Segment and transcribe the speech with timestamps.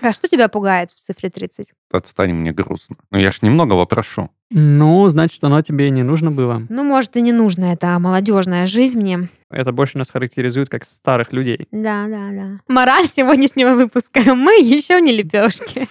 [0.00, 1.72] А что тебя пугает в цифре 30?
[1.90, 2.96] Отстань, мне грустно.
[3.10, 4.30] Но я ж немного вопрошу.
[4.50, 6.62] Ну, значит, оно тебе и не нужно было.
[6.68, 9.28] Ну, может, и не нужно, это молодежная жизнь мне.
[9.50, 11.66] Это больше нас характеризует как старых людей.
[11.70, 12.60] Да, да, да.
[12.68, 14.20] Мораль сегодняшнего выпуска.
[14.34, 15.88] Мы еще не лепешки.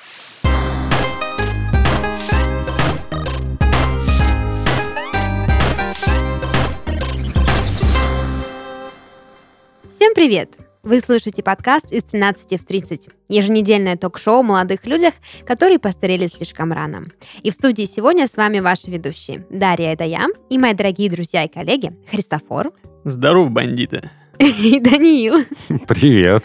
[9.89, 10.66] Всем привет!
[10.87, 13.09] Вы слушаете подкаст из 13 в 30.
[13.27, 15.15] Еженедельное ток-шоу о молодых людях,
[15.45, 17.03] которые постарели слишком рано.
[17.43, 19.45] И в студии сегодня с вами ваши ведущие.
[19.49, 22.71] Дарья, это я, и мои дорогие друзья и коллеги Христофор
[23.03, 24.09] Здоров, бандиты.
[24.39, 25.45] и Даниил.
[25.87, 26.43] Привет.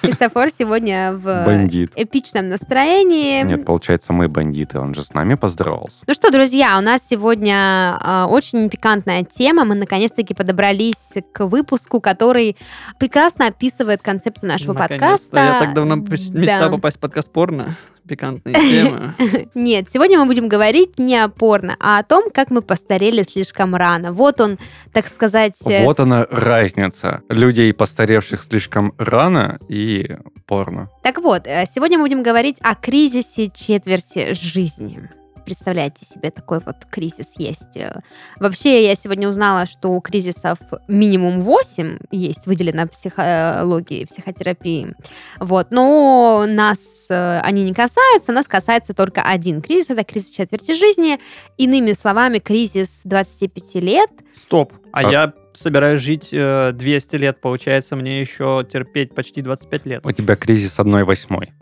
[0.00, 1.92] Христофор сегодня в Бандит.
[1.94, 3.42] эпичном настроении.
[3.44, 4.78] Нет, получается, мы бандиты.
[4.80, 6.04] Он же с нами поздоровался.
[6.06, 9.64] Ну что, друзья, у нас сегодня э, очень пикантная тема.
[9.64, 12.56] Мы наконец-таки подобрались к выпуску, который
[12.98, 15.06] прекрасно описывает концепцию нашего Наконец-то.
[15.30, 15.38] подкаста.
[15.38, 16.76] Я так давно мечтал Да.
[16.76, 17.76] попасть в подкаст порно.
[18.08, 19.14] Пикантные темы.
[19.54, 23.74] Нет, сегодня мы будем говорить не о порно, а о том, как мы постарели слишком
[23.74, 24.12] рано.
[24.12, 24.58] Вот он,
[24.92, 25.54] так сказать...
[25.66, 27.22] э, Вот она разница.
[27.28, 30.90] Людей, постаревших слишком рано, и порно.
[31.02, 35.08] Так вот, э, сегодня мы будем говорить о кризисе четверти жизни.
[35.44, 37.76] Представляете себе, такой вот кризис есть.
[37.76, 38.00] Э,
[38.40, 44.94] Вообще, я сегодня узнала, что у кризисов минимум 8 есть, выделено в психологии, психотерапии.
[45.40, 45.68] Вот.
[45.70, 46.78] Но нас
[47.10, 49.90] э, они не касаются, нас касается только один кризис.
[49.90, 51.18] Это кризис четверти жизни.
[51.56, 54.10] Иными словами, кризис 25 лет.
[54.32, 54.72] Стоп.
[54.92, 57.40] А А- я собираюсь жить э, 200 лет.
[57.40, 60.06] Получается, мне еще терпеть почти 25 лет.
[60.06, 61.52] У тебя кризис одной восьмой.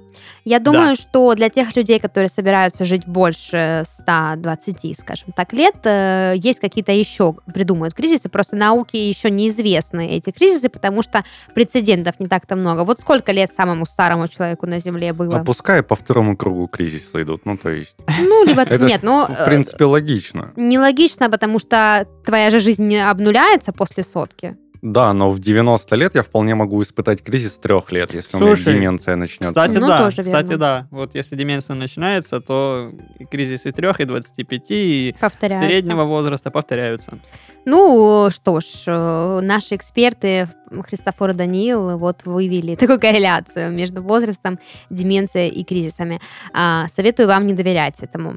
[0.44, 6.34] Я думаю, что для тех людей, которые собираются жить больше 120, скажем так, лет, э,
[6.36, 8.28] есть какие-то еще придумают кризисы.
[8.28, 11.24] Просто науке еще неизвестны эти кризисы, потому что
[11.55, 12.84] прецедентов не так-то много.
[12.84, 15.38] Вот сколько лет самому старому человеку на Земле было?
[15.38, 17.46] А пускай по второму кругу кризисы идут.
[17.46, 19.27] Ну, то есть, Ну, либо нет, ну...
[19.27, 20.52] в принципе, логично.
[20.56, 24.56] Нелогично, потому что твоя же жизнь не обнуляется после сотки.
[24.82, 28.70] Да, но в 90 лет я вполне могу испытать кризис трех лет, если у Слушай,
[28.70, 29.54] меня деменция начнется.
[29.54, 29.98] Кстати, Ну, да.
[29.98, 30.58] тоже Кстати, верно.
[30.58, 30.86] да.
[30.90, 37.16] Вот если деменция начинается, то и кризис и трех, и 25, и среднего возраста повторяются.
[37.64, 40.48] Ну, что ж, э, наши эксперты,
[40.88, 44.58] Христофор и Даниил, вот вывели такую корреляцию между возрастом,
[44.90, 46.18] деменцией и кризисами.
[46.52, 48.34] А, Советую вам не доверять этому.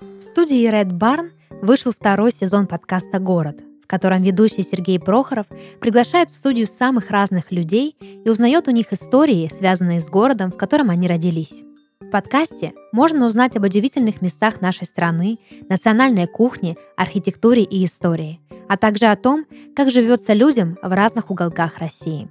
[0.00, 1.28] В студии Red Barn
[1.62, 5.46] вышел второй сезон подкаста «Город», в котором ведущий Сергей Прохоров
[5.80, 10.56] приглашает в студию самых разных людей и узнает у них истории, связанные с городом, в
[10.56, 11.62] котором они родились.
[12.00, 15.38] В подкасте можно узнать об удивительных местах нашей страны,
[15.68, 21.78] национальной кухне, архитектуре и истории, а также о том, как живется людям в разных уголках
[21.78, 22.28] России.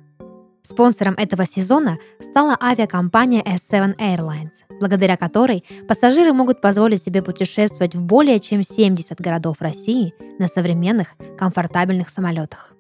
[0.66, 8.02] Спонсором этого сезона стала авиакомпания S7 Airlines, благодаря которой пассажиры могут позволить себе путешествовать в
[8.02, 12.74] более чем 70 городов России на современных, комфортабельных самолетах.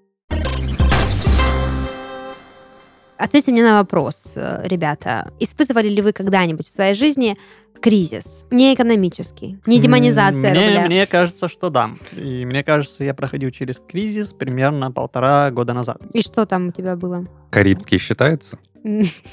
[3.23, 5.31] Ответьте мне на вопрос, э, ребята.
[5.39, 7.38] Испытывали ли вы когда-нибудь в своей жизни
[7.79, 8.44] кризис?
[8.51, 10.85] Не экономический, не демонизация мне, рубля.
[10.88, 11.91] Мне кажется, что да.
[12.12, 16.01] И мне кажется, я проходил через кризис примерно полтора года назад.
[16.12, 17.25] И что там у тебя было?
[17.50, 18.59] Карибский считается?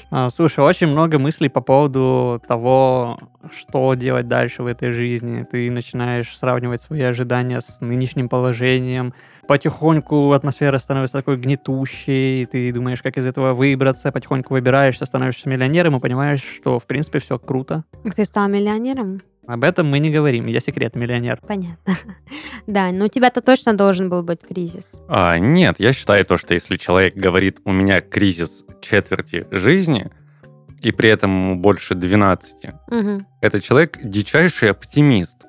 [0.09, 3.19] А, Слушай, очень много мыслей по поводу того,
[3.51, 5.45] что делать дальше в этой жизни.
[5.51, 9.13] Ты начинаешь сравнивать свои ожидания с нынешним положением.
[9.51, 15.97] Потихоньку атмосфера становится такой гнетущей, ты думаешь, как из этого выбраться, потихоньку выбираешься, становишься миллионером
[15.97, 17.83] и понимаешь, что, в принципе, все круто.
[18.15, 19.21] Ты стал миллионером?
[19.45, 21.41] Об этом мы не говорим, я секретный миллионер.
[21.45, 21.93] Понятно.
[22.65, 24.85] Да, но у тебя-то точно должен был быть кризис.
[25.09, 30.09] А, нет, я считаю то, что если человек говорит, у меня кризис четверти жизни,
[30.79, 33.27] и при этом ему больше 12, Мгм.
[33.41, 35.39] это человек дичайший оптимист.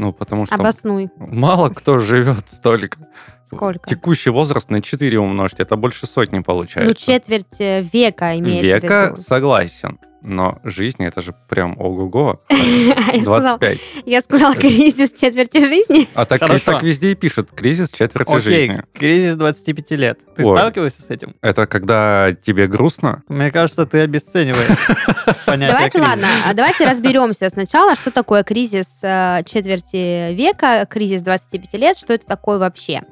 [0.00, 1.10] Ну, потому что Обоснуй.
[1.18, 2.98] мало кто живет столько.
[3.44, 3.86] Сколько?
[3.90, 6.94] Текущий возраст на 4 умножьте, это больше сотни Ну, получается.
[6.94, 9.16] четверть э, века имеется в Века виду.
[9.16, 12.42] согласен, но жизнь это же прям ого-го.
[12.50, 13.78] Я сказала- 25.
[14.06, 16.08] Я сказала кризис четверти жизни.
[16.14, 18.82] А так, так везде и пишут кризис четверти Окей, жизни.
[18.94, 20.20] кризис 25 лет.
[20.36, 20.56] Ты Ой.
[20.56, 21.34] сталкиваешься с этим?
[21.42, 23.22] Это когда тебе грустно?
[23.28, 24.66] Мне кажется, ты обесцениваешь
[25.46, 26.08] понятие Давайте, кризис.
[26.08, 32.12] ладно, а давайте разберемся сначала, что такое кризис э, четверти века, кризис 25 лет, что
[32.12, 33.02] это такое вообще.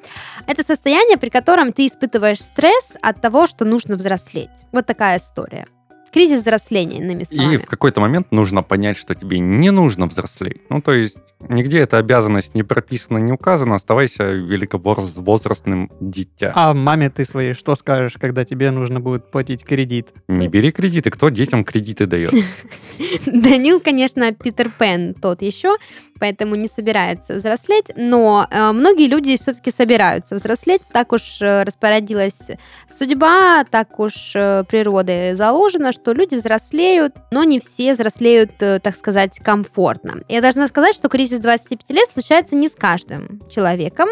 [0.46, 4.50] Это состояние, при котором ты испытываешь стресс от того, что нужно взрослеть.
[4.72, 5.66] Вот такая история.
[6.12, 7.56] Кризис взросления, иными И словами.
[7.58, 10.62] в какой-то момент нужно понять, что тебе не нужно взрослеть.
[10.70, 11.18] Ну, то есть
[11.48, 13.74] нигде эта обязанность не прописана, не указана.
[13.74, 16.52] Оставайся великовозрастным дитя.
[16.54, 20.08] А маме ты своей что скажешь, когда тебе нужно будет платить кредит?
[20.28, 21.10] Не бери кредиты.
[21.10, 22.32] Кто детям кредиты дает?
[23.26, 25.76] Данил, конечно, Питер Пен тот еще,
[26.18, 32.38] поэтому не собирается взрослеть, но э, многие люди все-таки собираются взрослеть, так уж э, распорядилась
[32.88, 38.96] судьба, так уж э, природой заложено, что люди взрослеют, но не все взрослеют, э, так
[38.96, 40.20] сказать, комфортно.
[40.28, 44.08] Я должна сказать, что кризис 25 лет случается не с каждым человеком,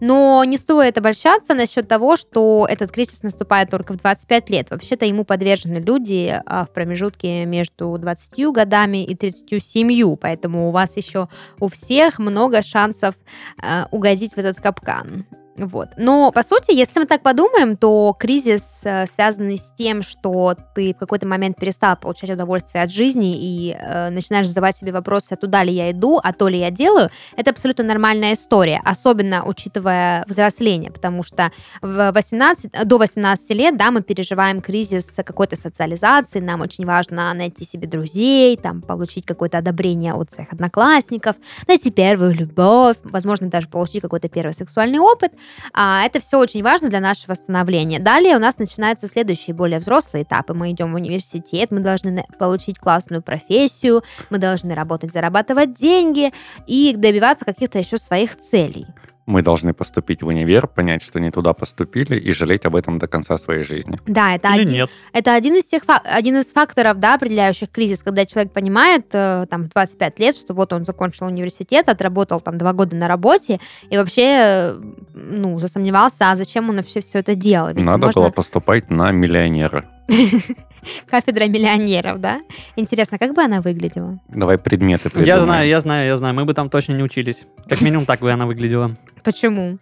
[0.00, 4.70] но не стоит обольщаться насчет того, что этот кризис наступает только в 25 лет.
[4.70, 10.96] Вообще-то ему подвержены люди а, в промежутке между 20 годами и 37, поэтому у вас
[10.96, 11.28] еще
[11.58, 13.14] у всех много шансов
[13.62, 15.24] э, угодить в этот капкан.
[15.66, 15.90] Вот.
[15.98, 20.94] Но, по сути, если мы так подумаем, то кризис, э, связанный с тем, что ты
[20.94, 25.36] в какой-то момент перестал получать удовольствие от жизни и э, начинаешь задавать себе вопросы, а
[25.36, 30.24] туда ли я иду, а то ли я делаю, это абсолютно нормальная история, особенно учитывая
[30.26, 31.52] взросление, потому что
[31.82, 37.66] в 18, до 18 лет, да, мы переживаем кризис какой-то социализации, нам очень важно найти
[37.66, 41.36] себе друзей, там, получить какое-то одобрение от своих одноклассников,
[41.68, 45.32] найти первую любовь, возможно, даже получить какой-то первый сексуальный опыт,
[45.72, 47.98] а, это все очень важно для нашего становления.
[47.98, 50.54] Далее у нас начинаются следующие более взрослые этапы.
[50.54, 56.32] Мы идем в университет, мы должны получить классную профессию, мы должны работать, зарабатывать деньги
[56.66, 58.86] и добиваться каких-то еще своих целей.
[59.30, 63.06] Мы должны поступить в универ, понять, что не туда поступили, и жалеть об этом до
[63.06, 63.96] конца своей жизни.
[64.06, 64.90] Да, это Или один, нет?
[65.12, 69.62] Это один из, тех, один из факторов, да, определяющих кризис, когда человек понимает, э, там,
[69.62, 73.96] в 25 лет, что вот он закончил университет, отработал там два года на работе, и
[73.96, 74.80] вообще, э,
[75.14, 77.68] ну, засомневался, а зачем он вообще все это делал?
[77.68, 79.84] Ведь Надо можно- было поступать на миллионера.
[81.10, 82.40] Кафедра миллионеров, да?
[82.76, 84.18] Интересно, как бы она выглядела?
[84.28, 85.42] Давай предметы Я придумаем.
[85.44, 86.34] знаю, я знаю, я знаю.
[86.34, 87.42] Мы бы там точно не учились.
[87.68, 88.96] Как минимум так бы она выглядела.
[89.24, 89.78] Почему?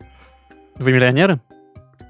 [0.77, 1.41] Вы миллионеры?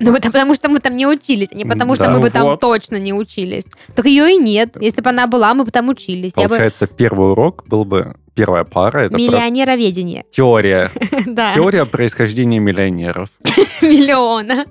[0.00, 2.10] Ну, это потому что мы там не учились, а не потому что Да.
[2.10, 2.60] мы Ну бы там вот.
[2.60, 3.64] точно не учились.
[3.96, 4.76] Так ее и нет.
[4.80, 6.32] Если бы она была, мы бы там учились.
[6.36, 6.50] Я бы...
[6.50, 9.00] Получается, первый урок был бы первая пара.
[9.00, 10.24] Это про Миллионероведение.
[10.30, 10.90] теория.
[11.26, 11.52] Да.
[11.52, 13.30] Теория происхождения миллионеров.
[13.82, 14.66] Миллиона.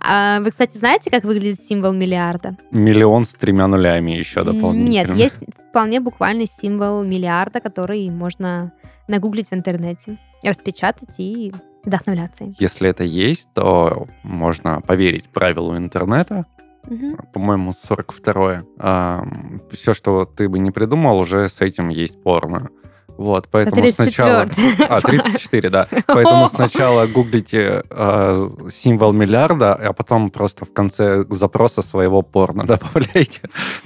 [0.00, 2.56] А Вы, кстати, знаете, как выглядит символ миллиарда?
[2.70, 5.14] Миллион с тремя нулями еще дополнительно.
[5.14, 5.34] Нет, есть
[5.68, 8.72] вполне буквальный символ миллиарда, который можно
[9.08, 11.52] нагуглить в интернете, распечатать и
[11.84, 12.54] вдохновляться им.
[12.58, 16.46] Если это есть, то можно поверить правилу интернета.
[16.84, 17.16] Мгм.
[17.32, 18.64] По-моему, 42-е.
[19.72, 22.68] все, что ты бы не придумал, уже с этим есть порно.
[23.18, 24.44] Вот, поэтому Это сначала...
[24.44, 24.84] 34-й.
[24.88, 25.88] А, 34, да.
[26.06, 33.40] Поэтому сначала гуглите э, символ миллиарда, а потом просто в конце запроса своего порно добавляйте.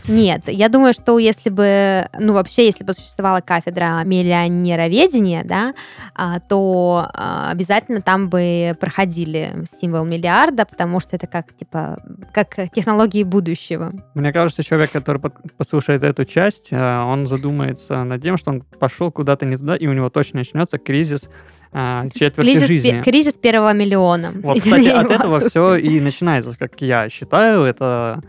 [0.09, 5.75] Нет, я думаю, что если бы, ну вообще, если бы существовала кафедра миллионероведения, да,
[6.15, 11.99] а, то а, обязательно там бы проходили символ миллиарда, потому что это как, типа,
[12.33, 13.93] как технологии будущего.
[14.15, 15.21] Мне кажется, человек, который
[15.57, 19.87] послушает эту часть, э, он задумается над тем, что он пошел куда-то не туда, и
[19.87, 21.29] у него точно начнется кризис
[21.73, 22.91] э, четверти Кризис, жизни.
[22.91, 24.33] пе- кризис первого миллиона.
[24.43, 28.23] Вот, кстати, от этого все и начинается, как я считаю, это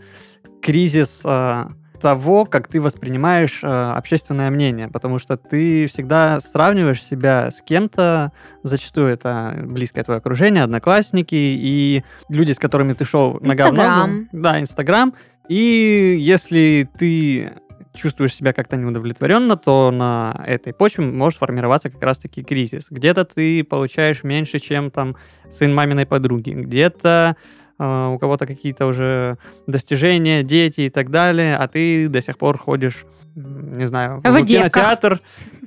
[0.60, 1.64] кризис э,
[1.98, 8.32] того, как ты воспринимаешь э, общественное мнение, потому что ты всегда сравниваешь себя с кем-то,
[8.62, 13.46] зачастую это близкое твое окружение, одноклассники и люди, с которыми ты шел ногу.
[13.46, 14.28] Инстаграм.
[14.32, 15.14] Да, Инстаграм.
[15.48, 17.52] И если ты
[17.94, 22.86] чувствуешь себя как-то неудовлетворенно, то на этой почве может формироваться как раз-таки кризис.
[22.90, 25.16] Где-то ты получаешь меньше, чем там
[25.50, 27.36] сын маминой подруги, где-то
[27.78, 32.58] э, у кого-то какие-то уже достижения, дети и так далее, а ты до сих пор
[32.58, 35.20] ходишь, не знаю, В в кинотеатр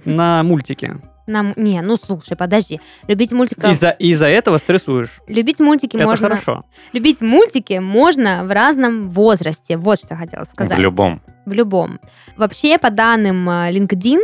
[0.03, 0.95] на мультики.
[1.27, 1.53] Нам...
[1.55, 2.79] Не, ну слушай, подожди.
[3.07, 5.21] Любить мультики, Из-за из-за этого стрессуешь.
[5.27, 6.29] любить мультики Это можно...
[6.29, 6.65] хорошо.
[6.93, 9.77] Любить мультики можно в разном возрасте.
[9.77, 10.77] Вот что я хотела сказать.
[10.77, 11.21] В любом.
[11.45, 11.99] в любом.
[12.37, 14.19] Вообще, по данным э, LinkedIn,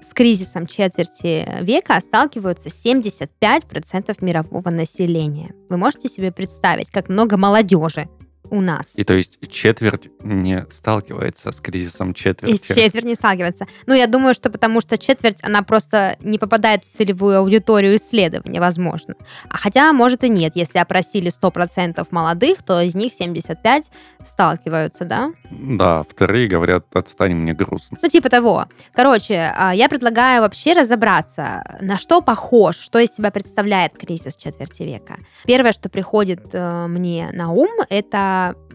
[0.00, 5.54] с кризисом четверти века сталкиваются 75% мирового населения.
[5.68, 8.08] Вы можете себе представить, как много молодежи
[8.52, 8.92] у нас?
[8.96, 12.66] И то есть четверть не сталкивается с кризисом И четверти.
[12.68, 13.66] четверть не сталкивается.
[13.86, 18.60] Ну, я думаю, что потому что четверть, она просто не попадает в целевую аудиторию исследования,
[18.60, 19.14] возможно.
[19.48, 20.52] А хотя, может и нет.
[20.54, 23.84] Если опросили 100% молодых, то из них 75
[24.26, 25.32] сталкиваются, да?
[25.50, 27.98] Да, вторые говорят, отстань, мне грустно.
[28.02, 28.66] Ну, типа того.
[28.94, 34.82] Короче, а, я предлагаю вообще разобраться, на что похож, что из себя представляет кризис четверти
[34.82, 35.16] века.
[35.46, 38.71] Первое, что приходит э, мне на ум, это м,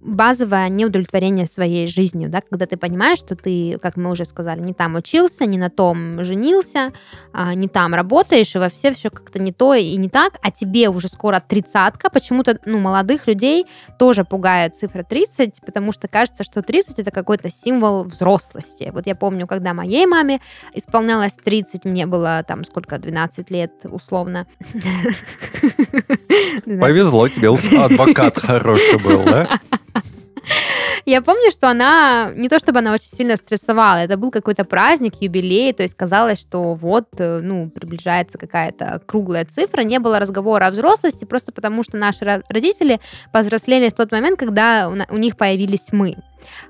[0.00, 4.72] базовое неудовлетворение своей жизнью, да, когда ты понимаешь, что ты, как мы уже сказали, не
[4.72, 6.92] там учился, не на том женился,
[7.32, 10.50] а, не там работаешь, и во все все как-то не то и не так, а
[10.50, 13.66] тебе уже скоро тридцатка, почему-то, ну, молодых людей
[13.98, 18.90] тоже пугает цифра 30, потому что кажется, что 30 это какой-то символ взрослости.
[18.94, 20.40] Вот я помню, когда моей маме
[20.74, 24.46] исполнялось 30, мне было там сколько, 12 лет условно.
[26.64, 29.60] Повезло тебе, адвокат хороший был, да?
[31.06, 35.14] Я помню, что она, не то чтобы она очень сильно стрессовала, это был какой-то праздник,
[35.20, 40.66] юбилей, то есть казалось, что вот, э, ну, приближается какая-то круглая цифра, не было разговора
[40.66, 43.00] о взрослости, просто потому что наши родители
[43.32, 46.16] повзрослели в тот момент, когда у них появились мы.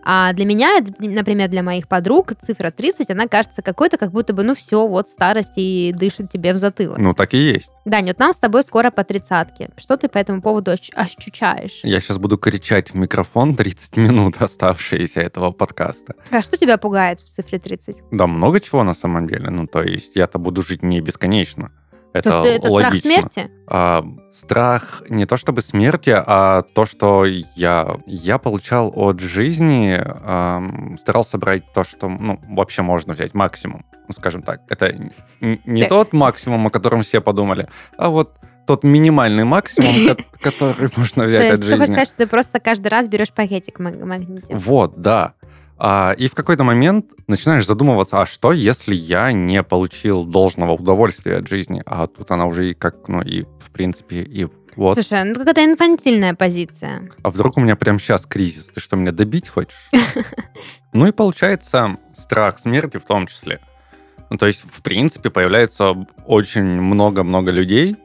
[0.03, 4.43] А для меня, например, для моих подруг цифра 30, она кажется какой-то, как будто бы,
[4.43, 6.99] ну все, вот старость и дышит тебе в затылок.
[6.99, 7.71] Ну, так и есть.
[7.85, 9.71] Да, вот нам с тобой скоро по тридцатке.
[9.77, 11.81] Что ты по этому поводу ощущаешь?
[11.83, 16.15] Я сейчас буду кричать в микрофон 30 минут оставшиеся этого подкаста.
[16.31, 18.03] А что тебя пугает в цифре 30?
[18.11, 19.51] Да, много чего на самом деле.
[19.51, 21.73] Ну, то есть я-то буду жить не бесконечно.
[22.13, 22.99] Это, то есть это логично.
[22.99, 23.51] страх смерти?
[23.67, 30.63] А, страх не то чтобы смерти, а то, что я, я получал от жизни, а,
[30.99, 34.63] старался брать то, что ну, вообще можно взять, максимум, ну, скажем так.
[34.69, 34.95] Это
[35.41, 35.89] не так.
[35.89, 38.33] тот максимум, о котором все подумали, а вот
[38.67, 41.75] тот минимальный максимум, который можно взять от жизни.
[41.75, 44.65] То есть, сказать, что ты просто каждый раз берешь пакетик магнитив?
[44.65, 45.35] Вот, да.
[45.83, 51.37] А, и в какой-то момент начинаешь задумываться, а что, если я не получил должного удовольствия
[51.37, 51.83] от жизни?
[51.87, 54.47] А тут она уже и как, ну, и в принципе, и
[54.77, 54.95] вот.
[54.95, 57.09] Слушай, ну какая-то инфантильная позиция.
[57.23, 58.67] А вдруг у меня прямо сейчас кризис?
[58.67, 59.91] Ты что, меня добить хочешь?
[60.93, 63.61] Ну и получается страх смерти в том числе.
[64.29, 65.95] Ну, то есть, в принципе, появляется
[66.27, 67.97] очень много-много людей,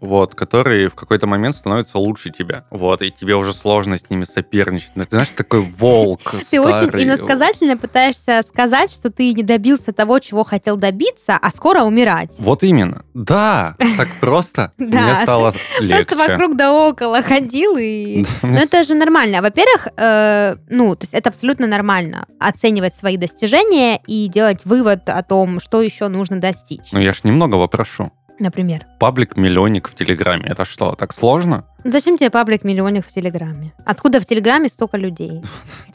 [0.00, 2.64] вот, которые в какой-то момент становятся лучше тебя.
[2.70, 4.92] Вот, и тебе уже сложно с ними соперничать.
[4.94, 10.44] Ты знаешь, такой волк Ты очень иносказательно пытаешься сказать, что ты не добился того, чего
[10.44, 12.36] хотел добиться, а скоро умирать.
[12.38, 13.04] Вот именно.
[13.14, 14.72] Да, так просто.
[14.78, 16.06] Мне стало легче.
[16.06, 18.24] Просто вокруг да около ходил и...
[18.42, 19.42] Ну, это же нормально.
[19.42, 25.22] Во-первых, э, ну, то есть это абсолютно нормально оценивать свои достижения и делать вывод о
[25.22, 26.92] том, что еще нужно достичь.
[26.92, 28.12] Ну, я ж немного вопрошу.
[28.38, 28.86] Например?
[28.98, 30.46] Паблик-миллионник в Телеграме.
[30.46, 31.64] Это что, так сложно?
[31.84, 33.72] Зачем тебе паблик-миллионник в Телеграме?
[33.84, 35.42] Откуда в Телеграме столько людей?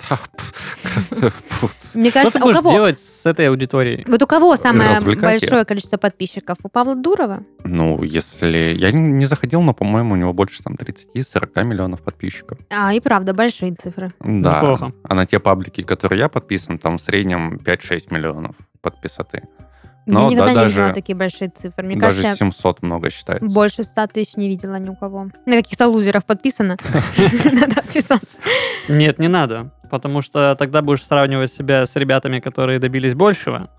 [1.95, 4.03] Мне кажется, Что ты будешь делать с этой аудиторией?
[4.07, 6.57] Вот у кого самое большое количество подписчиков?
[6.63, 7.43] У Павла Дурова?
[7.63, 8.73] Ну, если...
[8.75, 12.57] Я не заходил, но, по-моему, у него больше там 30-40 миллионов подписчиков.
[12.69, 14.11] А, и правда, большие цифры.
[14.19, 14.91] Да.
[15.03, 19.43] А на те паблики, которые я подписан, там в среднем 5-6 миллионов подписоты.
[20.05, 21.85] Но, я никогда да, не видела такие большие цифры.
[21.85, 23.49] Мне даже кажется, 700 много считается.
[23.49, 25.27] Больше 100 тысяч не видела ни у кого.
[25.45, 26.77] На каких-то лузеров подписано.
[27.45, 28.37] Надо отписаться.
[28.87, 29.71] Нет, не надо.
[29.89, 33.69] Потому что тогда будешь сравнивать себя с ребятами, которые добились большего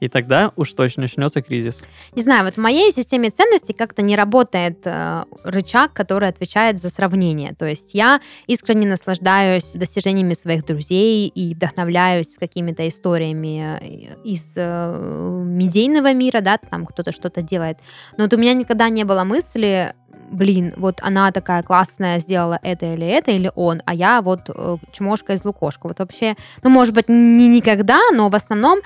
[0.00, 1.82] и тогда уж точно начнется кризис.
[2.14, 6.90] Не знаю, вот в моей системе ценностей как-то не работает э, рычаг, который отвечает за
[6.90, 7.54] сравнение.
[7.54, 15.42] То есть я искренне наслаждаюсь достижениями своих друзей и вдохновляюсь какими-то историями э, из э,
[15.46, 17.78] медийного мира, да, там кто-то что-то делает.
[18.16, 19.92] Но вот у меня никогда не было мысли
[20.30, 24.76] блин, вот она такая классная, сделала это или это, или он, а я вот э,
[24.92, 25.88] чмошка из лукошка.
[25.88, 28.78] Вот вообще, ну, может быть, не никогда, но в основном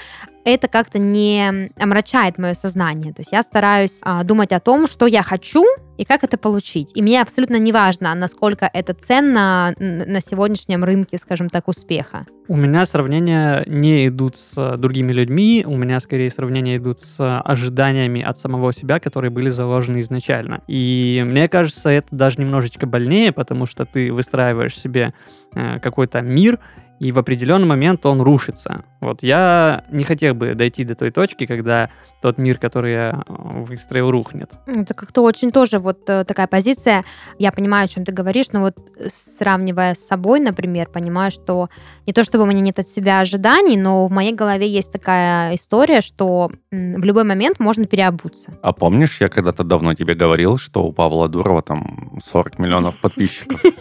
[0.45, 3.13] это как-то не омрачает мое сознание.
[3.13, 5.65] То есть я стараюсь а, думать о том, что я хочу
[5.97, 6.91] и как это получить.
[6.95, 12.27] И мне абсолютно не важно, насколько это ценно на сегодняшнем рынке, скажем так, успеха.
[12.49, 18.21] У меня сравнения не идут с другими людьми, у меня скорее сравнения идут с ожиданиями
[18.23, 20.63] от самого себя, которые были заложены изначально.
[20.67, 25.15] И мне кажется, это даже немножечко больнее, потому что ты выстраиваешь себе
[25.55, 26.59] э, какой-то мир,
[27.05, 28.83] и в определенный момент он рушится.
[29.03, 31.91] Вот я не хотел бы дойти до той точки, когда
[32.23, 33.33] тот мир, который я э,
[33.65, 34.55] выстроил, рухнет.
[34.67, 37.05] Это как-то очень тоже вот э, такая позиция.
[37.39, 41.69] Я понимаю, о чем ты говоришь, но вот э, сравнивая с собой, например, понимаю, что
[42.07, 45.57] не то чтобы у меня нет от себя ожиданий, но в моей голове есть такая
[45.57, 48.55] история, что в любой момент можно переобуться.
[48.63, 53.63] А помнишь, я когда-то давно тебе говорил, что у Павла Дурова там 40 миллионов подписчиков?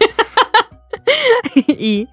[1.56, 2.08] И?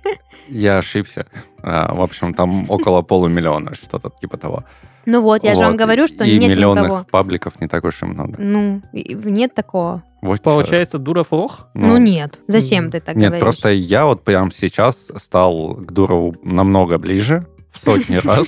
[0.50, 1.26] Я ошибся.
[1.62, 4.64] А, в общем, там около полумиллиона, что-то типа того.
[5.07, 5.61] Ну вот, я вот.
[5.61, 7.07] же вам говорю, что и нет миллионных никого.
[7.11, 8.35] пабликов не так уж и много.
[8.38, 10.02] Ну, нет такого.
[10.21, 11.04] Вот Получается, что.
[11.04, 11.69] Дуров лох?
[11.75, 12.40] Ну, ну нет.
[12.47, 13.33] Зачем ты так нет, говоришь?
[13.33, 18.47] Нет, просто я вот прямо сейчас стал к Дурову намного ближе, в сотни раз,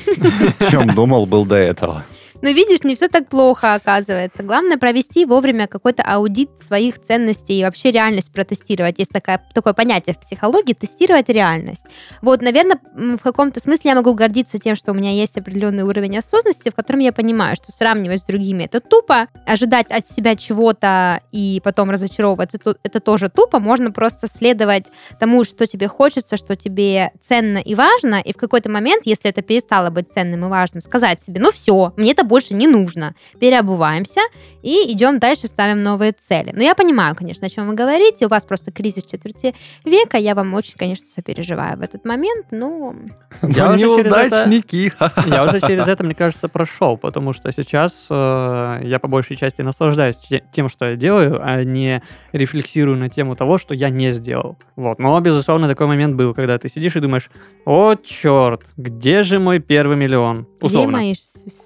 [0.70, 2.04] чем думал был до этого.
[2.42, 4.42] Ну, видишь, не все так плохо оказывается.
[4.42, 8.98] Главное провести вовремя какой-то аудит своих ценностей и вообще реальность протестировать.
[8.98, 11.84] Есть такая, такое понятие в психологии– тестировать реальность.
[12.20, 16.18] Вот, наверное, в каком-то смысле я могу гордиться тем, что у меня есть определенный уровень
[16.18, 21.20] осознанности, в котором я понимаю, что сравнивать с другими– это тупо, ожидать от себя чего-то
[21.30, 23.60] и потом разочаровываться– это тоже тупо.
[23.60, 24.86] Можно просто следовать
[25.20, 29.42] тому, что тебе хочется, что тебе ценно и важно, и в какой-то момент, если это
[29.42, 33.14] перестало быть ценным и важным, сказать себе, ну все, мне это больше не нужно.
[33.38, 34.22] Переобуваемся
[34.62, 36.50] и идем дальше, ставим новые цели.
[36.56, 38.24] Но я понимаю, конечно, о чем вы говорите.
[38.24, 40.16] У вас просто кризис четверти века.
[40.16, 42.46] Я вам очень, конечно, сопереживаю в этот момент.
[42.50, 42.94] Но...
[43.42, 44.94] Я уже неудачники.
[44.98, 49.36] Это, я уже через это, мне кажется, прошел, потому что сейчас э, я по большей
[49.36, 50.16] части наслаждаюсь
[50.54, 54.56] тем, что я делаю, а не рефлексирую на тему того, что я не сделал.
[54.76, 54.98] Вот.
[54.98, 57.30] Но, безусловно, такой момент был, когда ты сидишь и думаешь,
[57.66, 60.46] о, черт, где же мой первый миллион?
[60.62, 60.96] Условно.
[60.96, 61.14] Где мои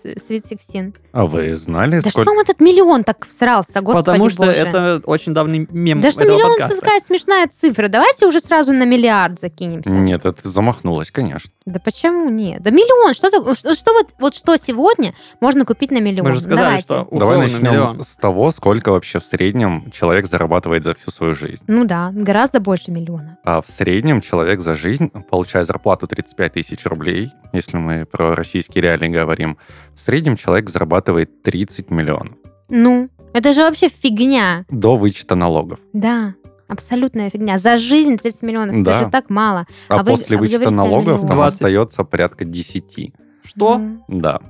[0.04, 0.94] Sweet Sixteen?
[1.12, 2.00] А вы знали?
[2.00, 2.22] Да сколько...
[2.22, 4.52] что вам этот миллион так всрался, господи Потому что боже.
[4.52, 7.88] это очень давний мем Да что миллион это такая смешная цифра.
[7.88, 9.90] Давайте уже сразу на миллиард закинемся.
[9.90, 11.50] Нет, это замахнулась, конечно.
[11.64, 12.62] Да почему нет?
[12.62, 16.26] Да миллион, что, что, что вот, вот что сегодня можно купить на миллион?
[16.26, 16.84] Мы же сказали, Давайте.
[16.84, 18.04] что Давай начнем миллион.
[18.04, 21.64] с того, сколько вообще в среднем человек зарабатывает за всю свою жизнь.
[21.66, 23.38] Ну да, гораздо больше миллиона.
[23.42, 28.82] А в среднем человек за жизнь, получая зарплату 35 тысяч рублей, если мы про российские
[28.82, 29.58] реалии говорим,
[29.94, 32.34] в среднем человек зарабатывает 30 миллионов.
[32.68, 34.64] Ну, это же вообще фигня.
[34.70, 35.78] До вычета налогов.
[35.92, 36.34] Да.
[36.68, 37.58] Абсолютная фигня.
[37.58, 38.90] За жизнь 30 миллионов, да.
[38.90, 39.66] это же так мало.
[39.88, 41.54] А, а после вы, вычета налогов там 20.
[41.54, 43.12] остается порядка 10.
[43.44, 43.76] Что?
[43.76, 43.98] Mm.
[44.08, 44.40] Да.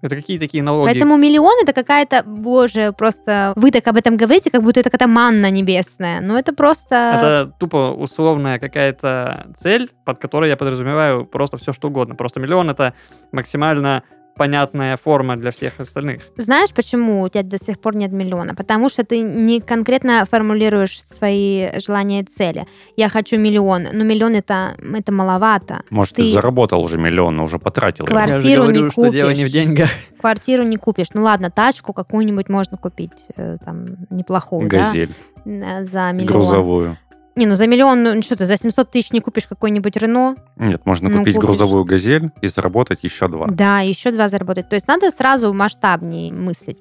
[0.00, 0.86] Это какие такие налоги?
[0.86, 5.10] Поэтому миллион это какая-то, боже, просто вы так об этом говорите, как будто это какая-то
[5.10, 6.20] манна небесная.
[6.20, 6.94] Но это просто...
[6.94, 12.14] Это тупо условная какая-то цель, под которой я подразумеваю просто все что угодно.
[12.14, 12.94] Просто миллион это
[13.32, 14.04] максимально
[14.38, 16.22] понятная форма для всех остальных.
[16.36, 18.54] Знаешь, почему у тебя до сих пор нет миллиона?
[18.54, 22.66] Потому что ты не конкретно формулируешь свои желания и цели.
[22.96, 25.82] Я хочу миллион, но миллион это, это маловато.
[25.90, 28.06] Может, ты, ты заработал уже миллион, но уже потратил.
[28.06, 29.12] Квартиру Я же говорю, не что купишь.
[29.12, 29.88] дело не в деньгах.
[30.20, 31.08] Квартиру не купишь.
[31.14, 35.12] Ну ладно, тачку какую-нибудь можно купить, э, там, неплохую, Газель.
[35.44, 35.84] да?
[35.84, 36.26] За миллион.
[36.26, 36.96] Грузовую.
[37.38, 40.34] Не, ну за миллион, ну что ты, за 700 тысяч не купишь какой-нибудь Рено?
[40.56, 41.46] Нет, можно ну, купить купишь.
[41.46, 43.46] грузовую «Газель» и заработать еще два.
[43.46, 44.68] Да, еще два заработать.
[44.68, 46.78] То есть надо сразу масштабнее мыслить.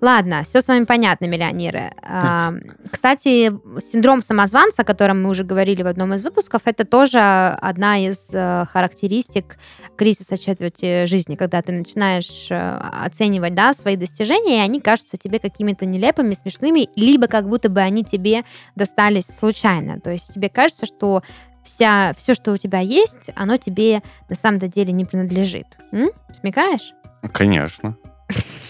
[0.00, 1.90] Ладно, все с вами понятно, миллионеры.
[2.02, 2.54] А,
[2.88, 7.98] кстати, синдром самозванца, о котором мы уже говорили в одном из выпусков, это тоже одна
[7.98, 9.58] из э, характеристик
[9.96, 15.40] кризиса четверти жизни, когда ты начинаешь э, оценивать да, свои достижения, и они кажутся тебе
[15.40, 18.44] какими-то нелепыми, смешными, либо как будто бы они тебе
[18.76, 19.95] достались случайно.
[20.00, 21.22] То есть тебе кажется, что
[21.64, 25.66] вся, все, что у тебя есть, оно тебе на самом деле не принадлежит.
[25.92, 26.10] М?
[26.32, 26.92] Смекаешь?
[27.32, 27.96] Конечно.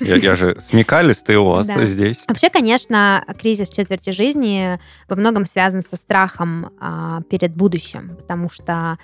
[0.01, 1.85] Я, я же смекалистый у вас да.
[1.87, 2.25] здесь.
[2.29, 8.99] Вообще, конечно, кризис четверти жизни во многом связан со страхом а, перед будущим, потому что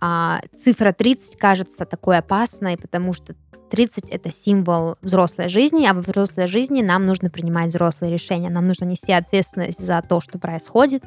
[0.00, 3.34] а, цифра 30 кажется такой опасной, потому что
[3.70, 8.66] 30— это символ взрослой жизни, а в взрослой жизни нам нужно принимать взрослые решения, нам
[8.66, 11.04] нужно нести ответственность за то, что происходит.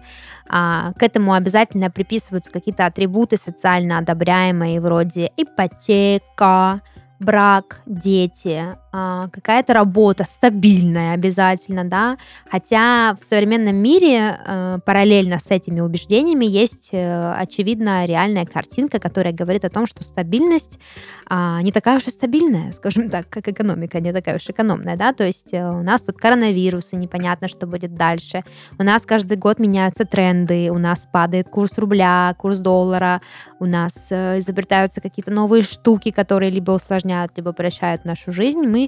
[0.50, 6.82] А, к этому обязательно приписываются какие-то атрибуты социально одобряемые, вроде ипотека,
[7.20, 15.80] брак, дети, какая-то работа стабильная обязательно, да, хотя в современном мире э, параллельно с этими
[15.80, 20.78] убеждениями есть, э, очевидно, реальная картинка, которая говорит о том, что стабильность
[21.26, 25.12] а, не такая уж и стабильная, скажем так, как экономика не такая уж экономная, да,
[25.12, 28.44] то есть э, у нас тут коронавирус, и непонятно, что будет дальше,
[28.78, 33.22] у нас каждый год меняются тренды, у нас падает курс рубля, курс доллара,
[33.60, 38.83] у нас изобретаются какие-то новые штуки, которые либо усложняют, либо упрощают нашу жизнь, мы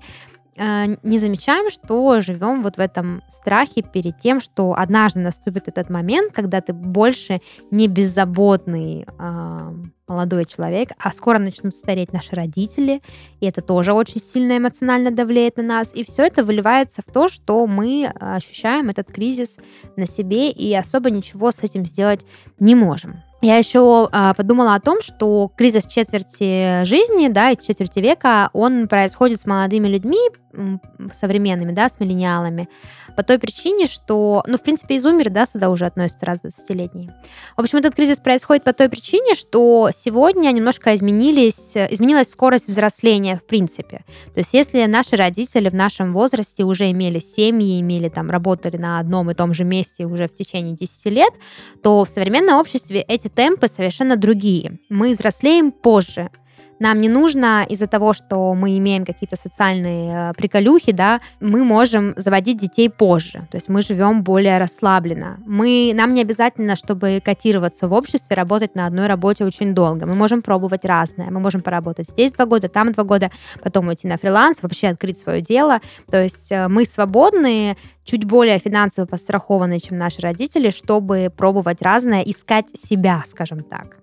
[0.58, 5.89] Э, не замечаем, что живем вот в этом страхе перед тем, что однажды наступит этот
[5.89, 9.71] момент, когда ты больше не беззаботный э,
[10.08, 13.01] молодой человек, а скоро начнут стареть наши родители,
[13.41, 17.27] и это тоже очень сильно эмоционально давляет на нас, и все это выливается в то,
[17.27, 19.58] что мы ощущаем этот кризис
[19.97, 22.25] на себе и особо ничего с этим сделать
[22.60, 23.24] не можем.
[23.41, 28.88] Я еще а, подумала о том, что кризис четверти жизни, да, и четверти века, он
[28.88, 30.19] происходит с молодыми людьми,
[31.12, 32.69] современными, да, с миллениалами,
[33.15, 37.13] по той причине, что, ну, в принципе, изумеры, да, сюда уже относятся раз 20-летние.
[37.56, 43.38] В общем, этот кризис происходит по той причине, что сегодня немножко изменились, изменилась скорость взросления
[43.38, 44.04] в принципе.
[44.34, 48.99] То есть если наши родители в нашем возрасте уже имели семьи, имели там, работали на
[48.99, 51.34] одном и том же месте уже в течение 10 лет,
[51.84, 54.80] то в современном обществе эти темпы совершенно другие.
[54.89, 56.30] Мы взрослеем позже,
[56.79, 62.13] нам не нужно из-за того, что мы имеем какие-то социальные э, приколюхи, да, мы можем
[62.17, 63.47] заводить детей позже.
[63.51, 65.39] То есть мы живем более расслабленно.
[65.45, 70.05] Мы, нам не обязательно, чтобы котироваться в обществе, работать на одной работе очень долго.
[70.05, 71.31] Мы можем пробовать разное.
[71.31, 73.31] Мы можем поработать здесь два года, там два года,
[73.63, 75.79] потом уйти на фриланс, вообще открыть свое дело.
[76.11, 82.21] То есть э, мы свободные, чуть более финансово пострахованные, чем наши родители, чтобы пробовать разное,
[82.21, 83.97] искать себя, скажем так.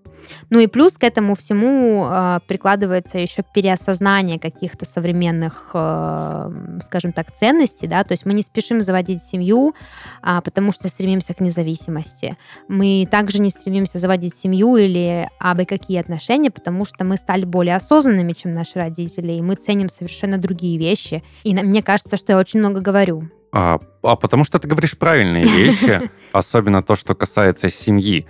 [0.51, 7.35] Ну и плюс к этому всему э, прикладывается еще переосознание каких-то современных, э, скажем так,
[7.35, 9.75] ценностей, да, то есть мы не спешим заводить семью,
[10.23, 12.37] э, потому что стремимся к независимости.
[12.69, 17.77] Мы также не стремимся заводить семью или абы какие отношения, потому что мы стали более
[17.77, 21.23] осознанными, чем наши родители, и мы ценим совершенно другие вещи.
[21.45, 23.23] И мне кажется, что я очень много говорю.
[23.53, 28.27] А, а потому что ты говоришь правильные вещи, особенно то, что касается семьи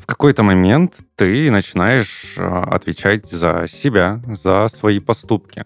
[0.00, 5.64] в какой-то момент ты начинаешь а, отвечать за себя, за свои поступки.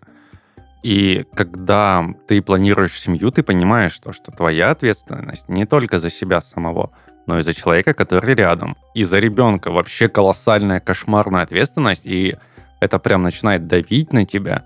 [0.82, 6.40] И когда ты планируешь семью, ты понимаешь, что, что твоя ответственность не только за себя
[6.40, 6.90] самого,
[7.26, 8.76] но и за человека, который рядом.
[8.94, 12.36] И за ребенка вообще колоссальная, кошмарная ответственность, и
[12.80, 14.64] это прям начинает давить на тебя.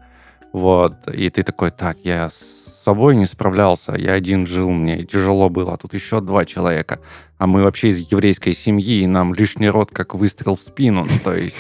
[0.53, 0.95] Вот.
[1.07, 2.31] И ты такой, так, я
[2.89, 3.95] собой не справлялся.
[3.99, 5.75] Я один жил, мне тяжело было.
[5.75, 7.01] А тут еще два человека.
[7.37, 11.05] А мы вообще из еврейской семьи, и нам лишний род как выстрел в спину.
[11.05, 11.59] Ну, то есть...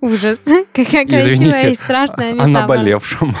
[0.00, 0.38] Ужас.
[0.72, 2.44] Какая красивая и страшная метафора.
[2.44, 3.34] О наболевшем.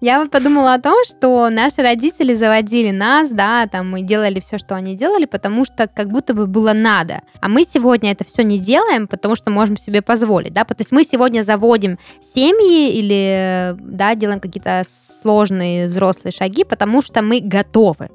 [0.00, 4.58] Я вот подумала о том, что наши родители заводили нас, да, там мы делали все,
[4.58, 7.22] что они делали, потому что как будто бы было надо.
[7.40, 10.64] А мы сегодня это все не делаем, потому что можем себе позволить, да.
[10.64, 14.82] То есть мы сегодня заводим семьи или, да, делаем какие-то
[15.22, 18.10] сложные взрослые шаги, потому что мы готовы.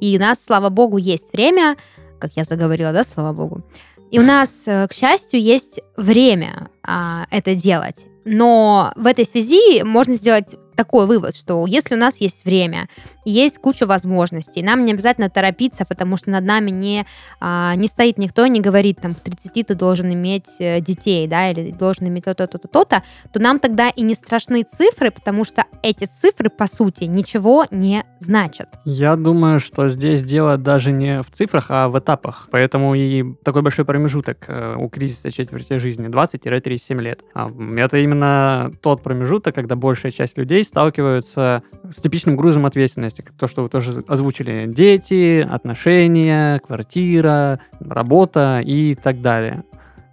[0.00, 1.76] И у нас, слава богу, есть время,
[2.20, 3.62] как я заговорила, да, слава богу.
[4.10, 8.06] И у нас, э, к счастью, есть время а, это делать.
[8.24, 12.88] Но в этой связи можно сделать такой вывод, что если у нас есть время,
[13.24, 17.06] есть куча возможностей, нам не обязательно торопиться, потому что над нами не,
[17.40, 21.50] а, не стоит никто, не говорит, там, к 30 ты должен иметь э, детей, да,
[21.50, 25.64] или должен иметь то-то, то-то, то-то, то нам тогда и не страшны цифры, потому что
[25.82, 28.68] эти цифры, по сути, ничего не значат.
[28.84, 32.48] Я думаю, что здесь дело даже не в цифрах, а в этапах.
[32.50, 37.22] Поэтому и такой большой промежуток э, у кризиса четверти жизни 20-37 лет.
[37.34, 43.13] А, это именно тот промежуток, когда большая часть людей сталкиваются с типичным грузом ответственности.
[43.38, 44.66] То, что вы тоже озвучили.
[44.66, 49.64] Дети, отношения, квартира, работа и так далее.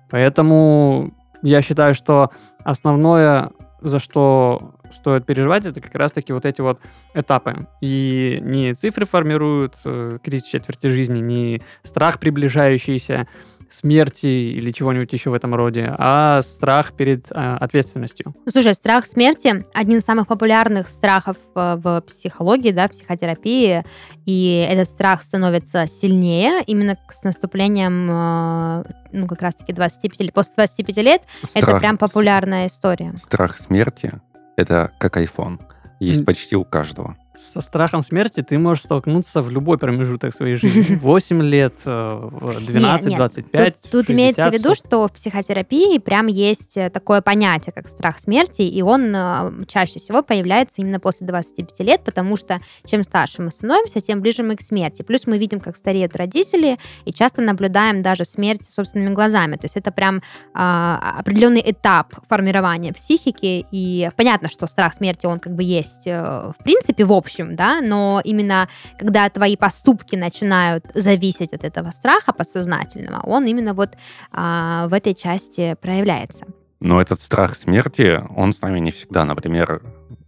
[0.09, 2.31] Поэтому я считаю, что
[2.63, 6.79] основное, за что стоит переживать, это как раз-таки вот эти вот
[7.13, 7.67] этапы.
[7.81, 13.27] И не цифры формируют э, кризис четверти жизни, не страх приближающийся,
[13.71, 18.35] смерти или чего-нибудь еще в этом роде, а страх перед э, ответственностью.
[18.47, 23.83] Слушай, страх смерти один из самых популярных страхов в, в психологии, да, в психотерапии,
[24.25, 30.53] и этот страх становится сильнее именно с наступлением, э, ну, как раз-таки 25 лет, после
[30.57, 33.13] 25 лет, страх, это прям популярная история.
[33.17, 34.11] Страх смерти—
[34.55, 35.59] это как iPhone,
[35.99, 40.95] есть почти у каждого со страхом смерти ты можешь столкнуться в любой промежуток своей жизни.
[41.01, 46.77] 8 лет, 12, нет, 25, Тут, тут имеется в виду, что в психотерапии прям есть
[46.77, 51.79] э, такое понятие, как страх смерти, и он э, чаще всего появляется именно после 25
[51.79, 55.01] лет, потому что чем старше мы становимся, тем ближе мы к смерти.
[55.01, 59.55] Плюс мы видим, как стареют родители, и часто наблюдаем даже смерть собственными глазами.
[59.55, 60.21] То есть это прям э,
[60.53, 66.63] определенный этап формирования психики, и понятно, что страх смерти, он как бы есть э, в
[66.63, 68.67] принципе в общем, да, но именно
[68.99, 73.91] когда твои поступки начинают зависеть от этого страха подсознательного, он именно вот
[74.31, 76.45] а, в этой части проявляется.
[76.79, 79.23] Но этот страх смерти, он с нами не всегда.
[79.23, 79.81] Например,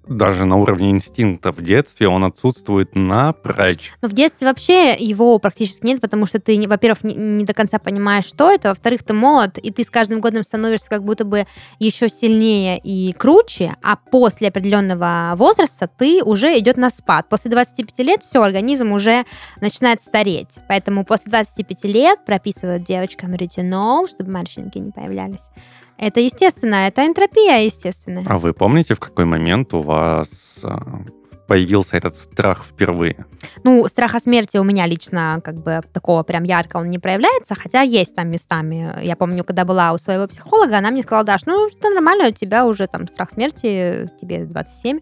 [0.07, 3.93] даже на уровне инстинкта в детстве он отсутствует напрочь.
[4.01, 7.79] Но в детстве вообще его практически нет, потому что ты, во-первых, не, не до конца
[7.79, 11.45] понимаешь, что это, во-вторых, ты молод, и ты с каждым годом становишься как будто бы
[11.79, 17.29] еще сильнее и круче, а после определенного возраста ты уже идет на спад.
[17.29, 19.23] После 25 лет все, организм уже
[19.61, 20.49] начинает стареть.
[20.67, 25.49] Поэтому после 25 лет прописывают девочкам ретинол, чтобы морщинки не появлялись.
[25.97, 28.25] Это естественно, это энтропия естественная.
[28.27, 31.03] А вы помните, в какой момент у вас а,
[31.47, 33.25] появился этот страх впервые?
[33.63, 37.55] Ну, страх о смерти у меня лично как бы такого прям ярко он не проявляется,
[37.55, 39.03] хотя есть там местами.
[39.03, 42.31] Я помню, когда была у своего психолога, она мне сказала, Даш, ну, это нормально, у
[42.31, 44.99] тебя уже там страх смерти, тебе 27.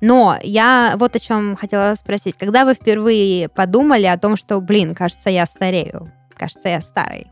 [0.00, 2.36] Но я вот о чем хотела спросить.
[2.36, 7.28] Когда вы впервые подумали о том, что, блин, кажется, я старею, кажется, я старый?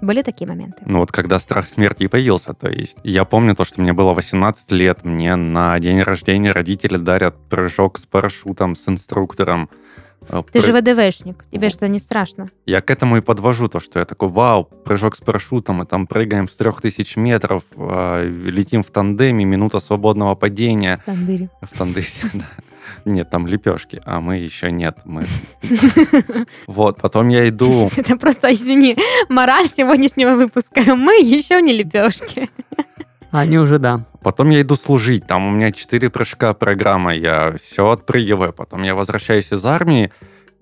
[0.00, 0.78] Были такие моменты?
[0.86, 4.14] Ну вот когда страх смерти и появился, то есть я помню то, что мне было
[4.14, 9.68] 18 лет, мне на день рождения родители дарят прыжок с парашютом, с инструктором.
[10.28, 12.48] Э, Ты пры- же ВДВшник, тебе что, не страшно?
[12.66, 16.06] Я к этому и подвожу, то, что я такой, вау, прыжок с парашютом, мы там
[16.06, 21.00] прыгаем с 3000 метров, э, летим в тандеме, минута свободного падения.
[21.06, 21.50] Тандыре.
[21.62, 22.44] В тандыре, да.
[23.04, 24.98] Нет, там лепешки, а мы еще нет.
[25.04, 25.24] Мы...
[26.66, 28.96] Вот, потом я иду, Это просто, извини,
[29.28, 30.80] мораль сегодняшнего выпуска.
[30.94, 32.48] Мы еще не лепешки.
[33.30, 34.06] Они уже, да.
[34.22, 38.94] потом я иду служить, там у меня 4 прыжка программа, я все отпрыгиваю, потом я
[38.94, 40.10] возвращаюсь из армии,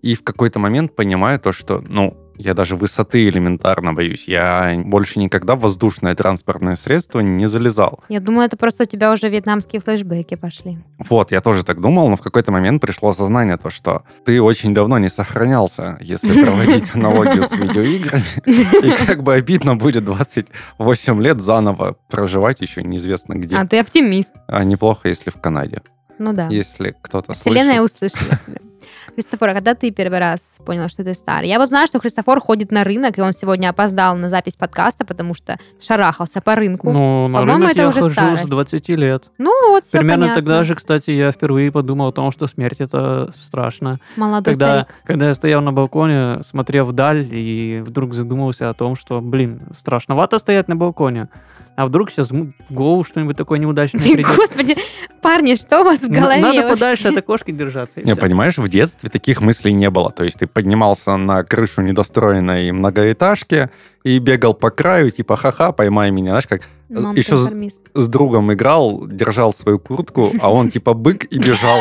[0.03, 4.29] и в какой-то момент понимаю то, что, ну, я даже высоты элементарно боюсь.
[4.29, 8.01] Я больше никогда в воздушное транспортное средство не залезал.
[8.09, 10.79] Я думаю, это просто у тебя уже вьетнамские флешбеки пошли.
[10.99, 14.75] Вот, я тоже так думал, но в какой-то момент пришло осознание то, что ты очень
[14.75, 18.25] давно не сохранялся, если проводить аналогию с видеоиграми.
[18.47, 23.57] И как бы обидно будет 28 лет заново проживать еще неизвестно где.
[23.57, 24.35] А ты оптимист.
[24.47, 25.83] А неплохо, если в Канаде.
[26.19, 26.49] Ну да.
[26.49, 28.59] Если кто-то Вселенная услышала тебя.
[29.15, 31.49] Христофор, а когда ты первый раз понял, что ты старый?
[31.49, 35.05] Я вот знаю, что Христофор ходит на рынок, и он сегодня опоздал на запись подкаста,
[35.05, 36.91] потому что шарахался по рынку.
[36.93, 38.45] Ну, Ну, на По-моему, рынок это я уже хожу старость.
[38.45, 39.31] с 20 лет.
[39.39, 40.43] вот, все Примерно понятно.
[40.43, 44.01] тогда же, кстати, я впервые подумал о том, что смерть это страшно.
[44.17, 44.95] Молодой Когда, старик.
[45.05, 50.39] когда я стоял на балконе, смотрел вдаль и вдруг задумался о том, что, блин, страшновато
[50.39, 51.29] стоять на балконе.
[51.77, 54.35] А вдруг сейчас в голову что-нибудь такое неудачное придет.
[54.35, 54.77] Господи,
[55.21, 56.41] парни, что у вас в Ну, голове?
[56.41, 56.71] Надо вообще?
[56.75, 58.01] подальше от окошки держаться.
[58.01, 58.21] и Не, всё.
[58.23, 60.11] понимаешь, в детстве таких мыслей не было.
[60.11, 63.71] То есть ты поднимался на крышу недостроенной многоэтажки
[64.07, 66.31] и бегал по краю, типа, ха-ха, поймай меня.
[66.31, 67.51] Знаешь, как еще с,
[67.95, 71.81] с другом играл, держал свою куртку, а он типа бык и бежал.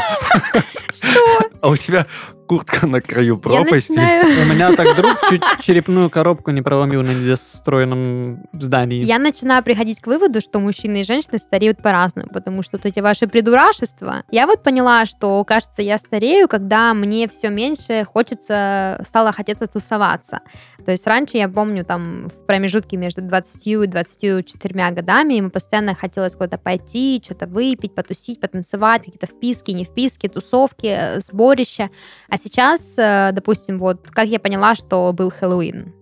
[0.91, 1.49] Что?
[1.61, 2.07] А у тебя
[2.47, 3.91] куртка на краю пропасти.
[3.91, 9.03] У меня так друг чуть черепную коробку не проломил на недостроенном здании.
[9.03, 12.99] Я начинаю приходить к выводу, что мужчины и женщины стареют по-разному, потому что вот эти
[12.99, 14.23] ваши придурашества.
[14.31, 20.39] Я вот поняла, что, кажется, я старею, когда мне все меньше хочется, стало хотеться тусоваться.
[20.85, 25.95] То есть раньше, я помню, там в промежутке между 20 и 24 годами ему постоянно
[25.95, 31.89] хотелось куда-то пойти, что-то выпить, потусить, потанцевать, какие-то вписки, не вписки, тусовки, э, сборища.
[32.29, 35.93] А сейчас, э, допустим, вот как я поняла, что был Хэллоуин.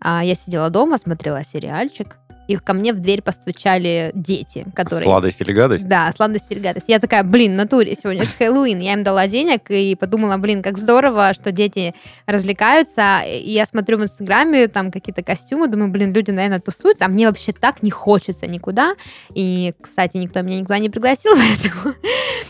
[0.00, 5.04] А, Я сидела дома, смотрела сериальчик, и ко мне в дверь постучали дети, которые...
[5.04, 5.88] Сладость или гадость?
[5.88, 6.86] Да, сладость или гадость.
[6.88, 8.80] Я такая, блин, натуре, сегодня же Хэллоуин.
[8.80, 11.94] Я им дала денег и подумала, блин, как здорово, что дети
[12.26, 13.22] развлекаются.
[13.26, 17.26] И я смотрю в Инстаграме, там какие-то костюмы, думаю, блин, люди, наверное, тусуются, а мне
[17.26, 18.94] вообще так не хочется никуда.
[19.34, 21.94] И, кстати, никто меня никуда не пригласил, поэтому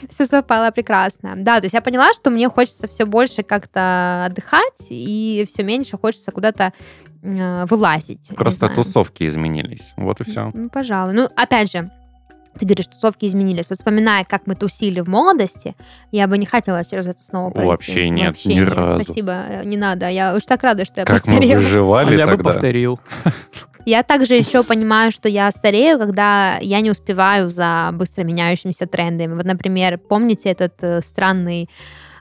[0.08, 1.34] все совпало прекрасно.
[1.36, 5.96] Да, то есть я поняла, что мне хочется все больше как-то отдыхать, и все меньше
[5.96, 6.72] хочется куда-то
[7.26, 8.28] э, вылазить.
[8.36, 9.92] Просто тусовки изменились.
[9.96, 10.50] Вот и все.
[10.54, 11.14] Ну, пожалуй.
[11.14, 11.90] Ну, опять же,
[12.58, 13.66] ты говоришь, тусовки изменились.
[13.68, 15.74] Вот вспоминая, как мы тусили в молодости,
[16.12, 17.68] я бы не хотела через это снова пройти.
[17.68, 18.68] Вообще нет, Вообще ни нет.
[18.70, 19.04] разу.
[19.04, 20.08] Спасибо, э, не надо.
[20.08, 21.58] Я уж так рада, что я Как мы постарела.
[21.58, 22.52] А выживали я бы тогда.
[22.52, 23.00] повторил.
[23.88, 29.34] Я также еще понимаю, что я старею, когда я не успеваю за быстро меняющимися трендами.
[29.34, 31.70] Вот, например, помните этот э, странный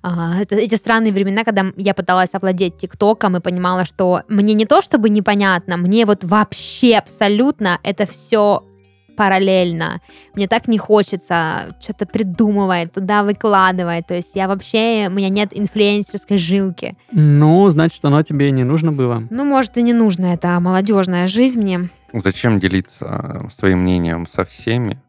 [0.07, 4.65] а, это, эти странные времена, когда я пыталась овладеть ТикТоком и понимала, что мне не
[4.65, 8.63] то чтобы непонятно, мне вот вообще абсолютно это все
[9.17, 10.01] параллельно.
[10.35, 14.05] Мне так не хочется что-то придумывать, туда выкладывать.
[14.05, 16.95] То есть я вообще, у меня нет инфлюенсерской жилки.
[17.11, 19.23] Ну, значит, оно тебе и не нужно было.
[19.31, 25.01] Ну, может, и не нужно это молодежная жизнь мне, Зачем делиться своим мнением со всеми?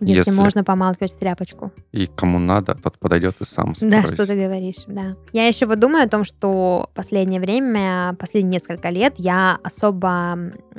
[0.00, 1.72] Если, Если- можно помалкивать в тряпочку.
[1.92, 4.14] И кому надо, тот подойдет и сам Да, спросит.
[4.14, 5.16] что ты говоришь, да.
[5.32, 10.38] Я еще вот думаю о том, что последнее время, последние несколько лет я особо,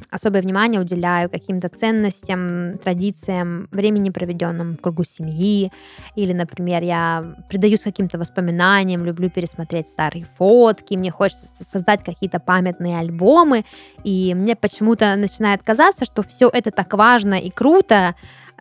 [0.09, 5.71] особое внимание уделяю каким-то ценностям, традициям, времени, проведенным в кругу семьи.
[6.15, 12.39] Или, например, я предаюсь каким-то воспоминаниям, люблю пересмотреть старые фотки, мне хочется со- создать какие-то
[12.39, 13.65] памятные альбомы.
[14.03, 18.15] И мне почему-то начинает казаться, что все это так важно и круто,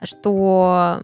[0.04, 1.00] что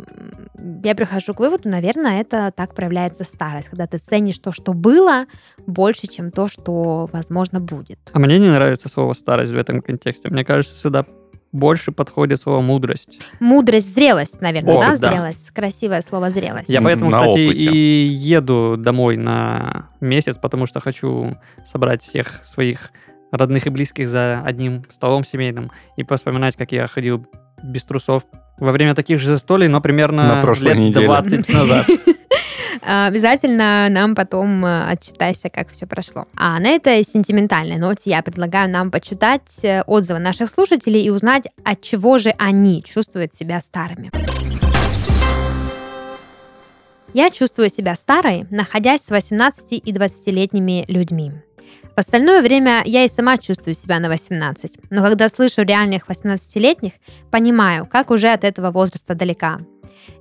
[0.83, 5.27] я прихожу к выводу, наверное, это так проявляется старость, когда ты ценишь то, что было,
[5.67, 7.99] больше, чем то, что, возможно, будет.
[8.13, 10.29] А мне не нравится слово старость в этом контексте.
[10.29, 11.07] Мне кажется, сюда
[11.55, 13.21] больше подходит слово мудрость.
[13.39, 14.97] Мудрость, зрелость, наверное, О, да?
[14.97, 15.11] да.
[15.13, 15.51] Зрелость.
[15.51, 16.69] Красивое слово зрелость.
[16.69, 17.71] Я поэтому, на кстати, опыте.
[17.71, 22.91] и еду домой на месяц, потому что хочу собрать всех своих
[23.31, 27.25] родных и близких за одним столом семейным и поспоминать, как я ходил
[27.63, 28.25] без трусов
[28.59, 31.07] во время таких же застолий, но примерно На прошлой лет неделе.
[31.07, 31.87] 20 назад.
[32.87, 36.27] А, Обязательно нам потом э, отчитайся, как все прошло.
[36.37, 41.45] А на этой сентиментальной ноте я предлагаю нам почитать э, отзывы наших слушателей и узнать,
[41.65, 44.11] от чего же они чувствуют себя старыми.
[47.15, 51.33] Я чувствую себя старой, находясь с 18 и 20-летними людьми.
[51.95, 56.95] В остальное время я и сама чувствую себя на 18, но когда слышу реальных 18-летних,
[57.31, 59.61] понимаю, как уже от этого возраста далека.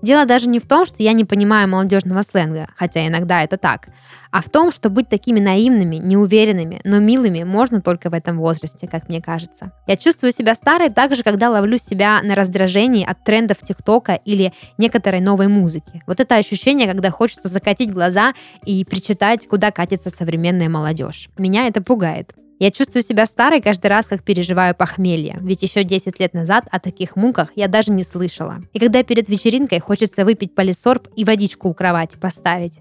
[0.01, 3.87] Дело даже не в том, что я не понимаю молодежного сленга, хотя иногда это так,
[4.31, 8.87] а в том, что быть такими наивными, неуверенными, но милыми можно только в этом возрасте,
[8.87, 9.71] как мне кажется.
[9.87, 15.21] Я чувствую себя старой также, когда ловлю себя на раздражении от трендов ТикТока или некоторой
[15.21, 16.03] новой музыки.
[16.07, 18.33] Вот это ощущение, когда хочется закатить глаза
[18.65, 21.29] и причитать, куда катится современная молодежь.
[21.37, 22.33] Меня это пугает.
[22.59, 26.79] Я чувствую себя старой каждый раз, как переживаю похмелье, ведь еще 10 лет назад о
[26.79, 28.61] таких муках я даже не слышала.
[28.73, 32.73] И когда перед вечеринкой хочется выпить полисорб и водичку у кровати поставить.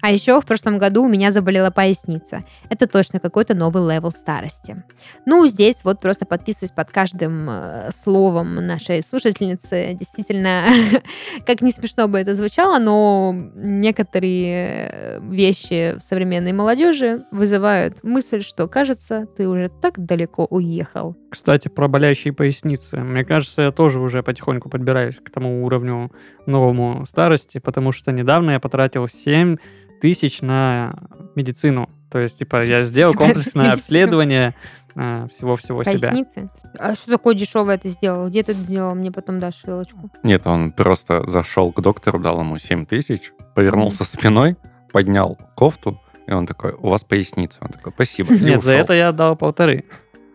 [0.00, 2.44] А еще в прошлом году у меня заболела поясница.
[2.68, 4.82] Это точно какой-то новый level старости.
[5.26, 9.94] Ну, здесь вот просто подписываюсь под каждым э, словом нашей слушательницы.
[9.94, 10.64] Действительно,
[11.46, 18.68] как не смешно бы это звучало, но некоторые э, вещи современной молодежи вызывают мысль, что,
[18.68, 21.16] кажется, ты уже так далеко уехал.
[21.30, 22.96] Кстати, про болящие поясницы.
[22.98, 26.10] Мне кажется, я тоже уже потихоньку подбираюсь к тому уровню
[26.46, 29.56] новому старости, потому что недавно я потратил 7
[30.00, 30.94] тысяч на
[31.34, 31.88] медицину.
[32.10, 34.54] То есть, типа, я сделал комплексное обследование
[34.94, 36.10] э, всего-всего себя.
[36.10, 36.50] Поясницы?
[36.78, 38.28] А что такое дешевое ты сделал?
[38.28, 38.94] Где ты это сделал?
[38.94, 40.10] Мне потом дашь ссылочку.
[40.22, 44.56] Нет, он просто зашел к доктору, дал ему 7 тысяч, повернулся спиной,
[44.92, 47.58] поднял кофту, и он такой, у вас поясница.
[47.60, 48.32] Он такой, спасибо.
[48.34, 49.84] Нет, за это я отдал полторы.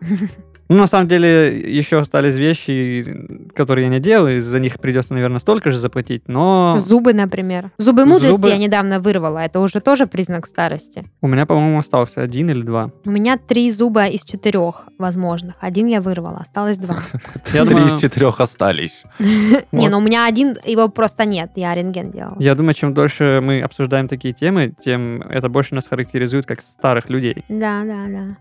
[0.68, 3.06] Ну, на самом деле, еще остались вещи,
[3.54, 7.72] которые я не делаю, и за них придется, наверное, столько же заплатить, но Зубы, например.
[7.78, 9.40] Зубы мудрости Зубы- я недавно вырвала.
[9.40, 11.06] Это уже тоже признак старости.
[11.22, 12.92] у меня, по-моему, остался один или два.
[13.06, 15.56] У меня три зуба из четырех возможных.
[15.60, 17.04] Один я вырвала, осталось два.
[17.54, 19.04] Я Три из четырех остались.
[19.72, 21.52] Не, ну у меня один, его просто нет.
[21.56, 22.36] Я рентген делала.
[22.40, 27.10] я думаю, чем дольше мы обсуждаем такие темы, тем это больше нас характеризует как старых
[27.10, 27.44] людей.
[27.50, 28.38] Да, да, да.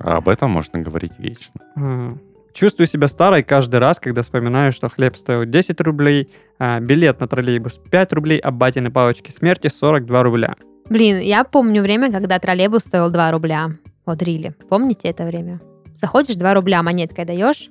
[0.00, 1.35] А об этом можно говорить вечно.
[1.76, 2.12] А,
[2.56, 7.28] Чувствую себя старой каждый раз, когда вспоминаю, что хлеб стоил 10 рублей, а билет на
[7.28, 10.54] троллейбус 5 рублей, а батины палочки смерти 42 рубля.
[10.88, 13.72] Блин, я помню время, когда троллейбус стоил 2 рубля.
[14.06, 14.54] Вот Рили.
[14.70, 15.60] Помните это время?
[16.00, 17.68] Заходишь, 2 рубля монеткой даешь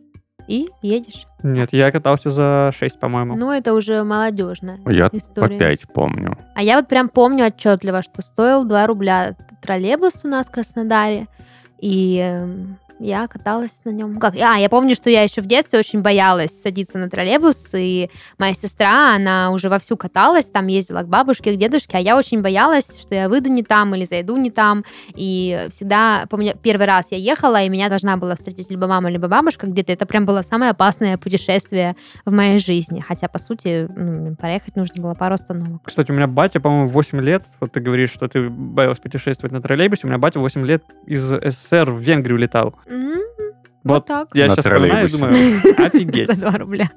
[0.47, 1.25] и едешь.
[1.41, 3.35] Нет, я катался за 6, по-моему.
[3.35, 5.57] Ну, это уже молодежная Я по история.
[5.57, 6.37] 5 помню.
[6.53, 11.27] А я вот прям помню отчетливо, что стоил 2 рубля троллейбус у нас в Краснодаре.
[11.81, 14.19] И эм, я каталась на нем.
[14.19, 14.35] Как?
[14.35, 18.53] А, я помню, что я еще в детстве очень боялась садиться на троллейбус, и моя
[18.53, 22.99] сестра, она уже вовсю каталась, там ездила к бабушке, к дедушке, а я очень боялась,
[23.01, 24.85] что я выйду не там или зайду не там.
[25.13, 29.27] И всегда, помню, первый раз я ехала, и меня должна была встретить либо мама, либо
[29.27, 29.91] бабушка где-то.
[29.91, 33.01] Это прям было самое опасное путешествие в моей жизни.
[33.01, 35.81] Хотя, по сути, ну, проехать нужно было пару остановок.
[35.83, 39.51] Кстати, у меня батя, по-моему, в 8 лет, вот ты говоришь, что ты боялась путешествовать
[39.51, 42.75] на троллейбусе, у меня батя в 8 лет из СССР в Венгрию летал.
[42.87, 44.29] Вот Вот так.
[44.33, 45.31] Я На сейчас вспоминаю и думаю,
[45.85, 46.27] офигеть.
[46.27, 46.89] За 2 рубля.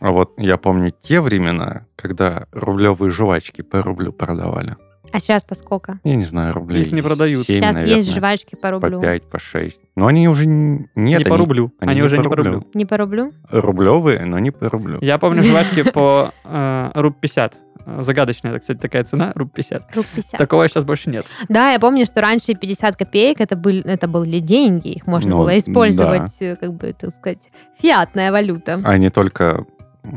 [0.00, 4.76] А вот я помню те времена, когда рублевые жвачки по рублю продавали.
[5.12, 5.98] А сейчас по сколько?
[6.04, 7.44] Я не знаю, рублей Их не продают.
[7.44, 9.00] 7, сейчас наверное, есть жвачки по по рублю.
[9.00, 9.80] 5, по 6.
[9.96, 10.88] Но они уже нет.
[10.94, 11.72] Не по они рублю.
[11.80, 12.52] они Они уже по не по рублю.
[12.52, 12.68] рублю.
[12.74, 13.32] Не по рублю?
[13.50, 14.98] Рублевые, но не по рублю.
[15.00, 17.54] Я помню жвачки по э, руб 50.
[17.90, 19.96] Э, Загадочная, кстати, такая цена, руб 50.
[19.96, 20.38] Руб 50.
[20.38, 21.26] Такого сейчас больше нет.
[21.48, 25.38] Да, я помню, что раньше 50 копеек это, были, это были деньги, их можно Ну,
[25.38, 27.50] было использовать, э, как бы, так сказать,
[27.80, 28.80] фиатная валюта.
[28.84, 29.66] А не только,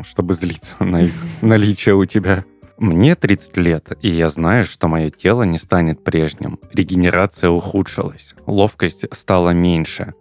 [0.03, 2.45] чтобы злиться на их наличие у тебя.
[2.77, 6.59] Мне 30 лет, и я знаю, что мое тело не станет прежним.
[6.73, 10.15] Регенерация ухудшилась, ловкость стала меньше.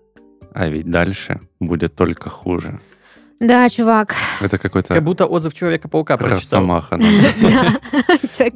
[0.55, 2.79] А ведь дальше будет только хуже.
[3.43, 4.15] Да, чувак.
[4.41, 6.61] Это какой-то Как будто отзыв Человека-паука прочитал.
[6.61, 6.97] росомаха.
[6.99, 7.05] да.
[8.37, 8.55] Человек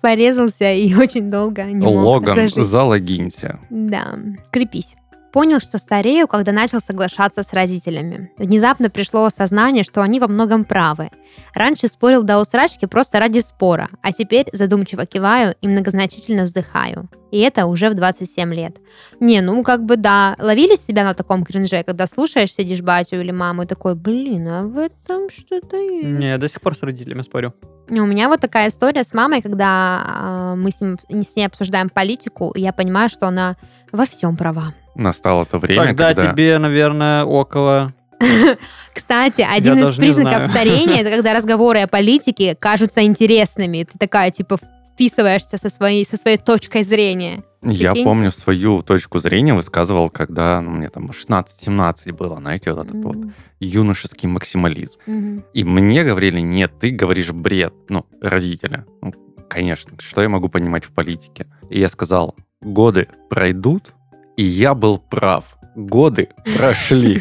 [0.00, 3.58] порезался и очень долго не мог Логан, залогинься.
[3.68, 4.14] Да,
[4.52, 4.94] крепись.
[5.32, 8.30] Понял, что старею, когда начал соглашаться с родителями.
[8.38, 11.10] Внезапно пришло осознание, что они во многом правы.
[11.54, 17.08] Раньше спорил до усрачки просто ради спора, а теперь задумчиво киваю и многозначительно вздыхаю.
[17.30, 18.78] И это уже в 27 лет.
[19.20, 23.30] Не, ну как бы да, ловили себя на таком кринже, когда слушаешь, сидишь батю или
[23.30, 26.06] маму и такой, блин, а в этом что-то есть.
[26.06, 27.54] Не, я до сих пор с родителями спорю.
[27.90, 31.88] У меня вот такая история с мамой, когда а, мы с, ним, с ней обсуждаем
[31.88, 33.56] политику, и я понимаю, что она
[33.92, 34.74] во всем права.
[34.98, 36.32] Настало то время, Тогда когда...
[36.32, 37.94] тебе, наверное, около
[38.94, 43.84] Кстати, один из признаков старения это когда разговоры о политике кажутся интересными.
[43.84, 44.58] Ты такая, типа,
[44.92, 47.44] вписываешься со своей, со своей точкой зрения.
[47.62, 48.04] Я Прикиньте.
[48.04, 53.16] помню свою точку зрения высказывал, когда ну, мне там 16-17 было, знаете, вот этот вот
[53.16, 53.34] Мгм.
[53.60, 54.98] юношеский максимализм.
[55.06, 55.44] Мгм.
[55.54, 57.74] И мне говорили, нет, ты говоришь бред.
[57.88, 58.84] Ну, родители.
[59.00, 59.12] Ну,
[59.48, 61.46] конечно, что я могу понимать в политике?
[61.70, 63.92] И я сказал, годы пройдут,
[64.38, 65.58] и я был прав.
[65.74, 67.20] Годы прошли.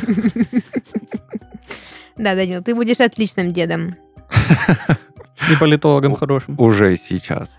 [2.15, 3.95] Да, Данил, ты будешь отличным дедом.
[5.51, 6.59] И политологом хорошим.
[6.59, 7.57] Уже сейчас.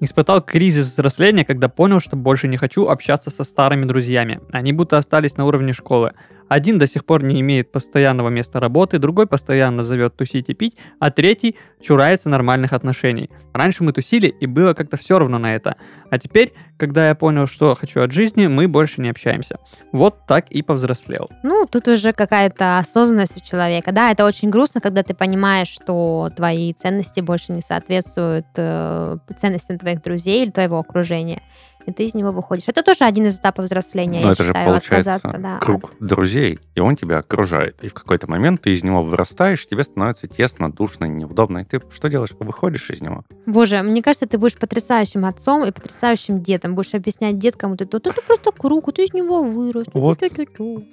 [0.00, 4.40] Испытал кризис взросления, когда понял, что больше не хочу общаться со старыми друзьями.
[4.52, 6.12] Они будто остались на уровне школы.
[6.48, 10.76] Один до сих пор не имеет постоянного места работы, другой постоянно зовет тусить и пить,
[11.00, 13.30] а третий чурается нормальных отношений.
[13.52, 15.76] Раньше мы тусили, и было как-то все равно на это.
[16.10, 19.58] А теперь, когда я понял, что хочу от жизни, мы больше не общаемся.
[19.92, 21.30] Вот так и повзрослел.
[21.42, 23.92] Ну, тут уже какая-то осознанность у человека.
[23.92, 29.78] Да, это очень грустно, когда ты понимаешь, что твои ценности больше не соответствуют э, ценностям
[29.78, 31.42] твоих друзей или твоего окружения.
[31.86, 32.64] И ты из него выходишь.
[32.66, 35.38] Это тоже один из этапов взросления, Но я это же считаю, получается отказаться.
[35.38, 37.82] Да, круг друзей, и он тебя окружает.
[37.82, 41.58] И в какой-то момент ты из него вырастаешь, тебе становится тесно, душно, неудобно.
[41.58, 42.30] И ты что делаешь?
[42.38, 43.18] Выходишь из него.
[43.18, 46.74] от- Боже, мне кажется, ты будешь потрясающим отцом и потрясающим дедом.
[46.74, 49.86] Будешь объяснять деткам, вот это, это просто круг, ты из него вырос.
[49.92, 50.20] Вот.
[50.20, 50.46] Ну, ты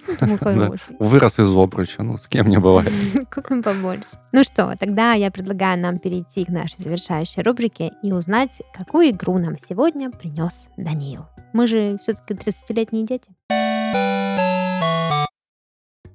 [0.53, 0.71] Да.
[0.99, 2.03] Вырос из обруча.
[2.03, 2.91] Ну, с кем не бывает.
[3.33, 4.09] Купим побольше.
[4.31, 9.37] Ну что, тогда я предлагаю нам перейти к нашей завершающей рубрике и узнать, какую игру
[9.37, 11.25] нам сегодня принес Даниил.
[11.53, 13.29] Мы же все-таки 30-летние дети.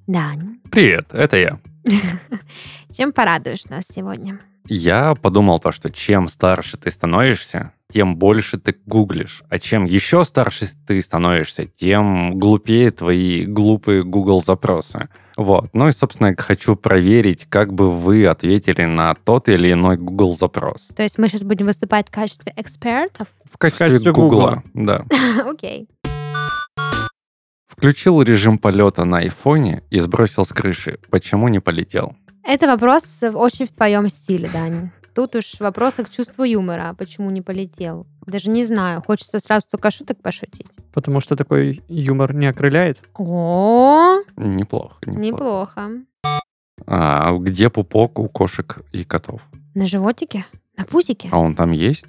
[0.06, 1.58] Дань, Привет, это я.
[2.92, 4.40] чем порадуешь нас сегодня?
[4.66, 9.42] Я подумал то, что чем старше ты становишься, тем больше ты гуглишь.
[9.48, 15.08] А чем еще старше ты становишься, тем глупее твои глупые Google запросы.
[15.38, 15.70] Вот.
[15.72, 20.36] Ну и, собственно, я хочу проверить, как бы вы ответили на тот или иной Google
[20.36, 20.88] запрос.
[20.96, 23.28] То есть мы сейчас будем выступать в качестве экспертов?
[23.50, 24.64] В качестве, качестве Гугла.
[24.74, 25.04] Да.
[25.46, 25.88] Окей.
[27.68, 30.98] Включил режим полета на айфоне и сбросил с крыши.
[31.08, 32.16] Почему не полетел?
[32.42, 34.90] Это вопрос очень в твоем стиле, Дань.
[35.18, 36.94] Тут уж вопросы к чувству юмора.
[36.96, 38.06] Почему не полетел?
[38.24, 39.02] Даже не знаю.
[39.04, 40.68] Хочется сразу только шуток пошутить.
[40.92, 42.98] Потому что такой юмор не окрыляет.
[43.16, 44.94] О, Неплохо.
[45.06, 45.16] Неплохо.
[45.16, 45.90] неплохо.
[46.86, 49.42] А где пупок у кошек и котов?
[49.74, 50.46] На животике?
[50.76, 51.30] На пузике?
[51.32, 52.06] А он там есть?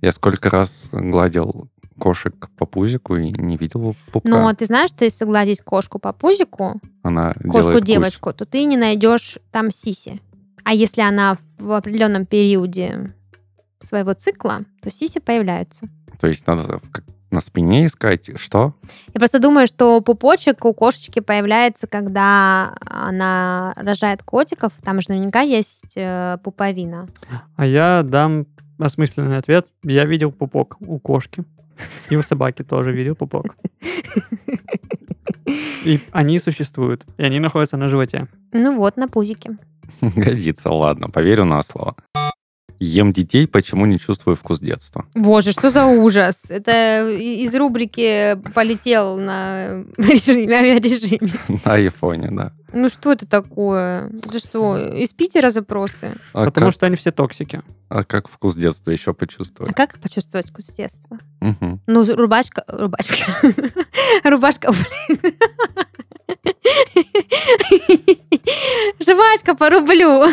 [0.00, 1.68] Я сколько раз гладил
[1.98, 4.26] кошек по пузику и не видел пупка.
[4.26, 8.78] Но ты знаешь, что если гладить кошку по пузику, Она делает кошку-девочку, то ты не
[8.78, 10.22] найдешь там сиси.
[10.68, 13.14] А если она в определенном периоде
[13.80, 15.88] своего цикла, то сиси появляются.
[16.20, 16.82] То есть надо
[17.30, 18.38] на спине искать.
[18.38, 18.74] Что?
[19.14, 24.74] Я просто думаю, что пупочек у кошечки появляется, когда она рожает котиков.
[24.84, 27.08] Там же наверняка есть э, пуповина.
[27.56, 28.44] А я дам
[28.78, 29.68] осмысленный ответ.
[29.84, 31.44] Я видел пупок у кошки.
[32.10, 33.56] И у собаки тоже видел пупок.
[35.86, 37.06] И они существуют.
[37.16, 38.28] И они находятся на животе.
[38.52, 39.56] Ну вот, на пузике.
[40.00, 41.96] Годится, ладно, поверю на слово.
[42.80, 45.04] Ем детей, почему не чувствую вкус детства?
[45.16, 46.42] Боже, что за ужас!
[46.48, 51.58] Это из рубрики полетел на режиме.
[51.64, 52.52] На айфоне, да.
[52.72, 54.10] Ну что это такое?
[54.22, 56.14] Это что, из Питера запросы?
[56.32, 57.62] А, Потому как, что они все токсики.
[57.88, 59.74] а как вкус детства еще А почувствовать?
[59.74, 61.18] как почувствовать вкус детства?
[61.40, 61.80] Мгм.
[61.88, 62.62] Ну, рубашка...
[62.68, 63.16] Рубашка.
[64.22, 65.34] Рубашка, блин.
[69.00, 70.24] Жвачка по рублю.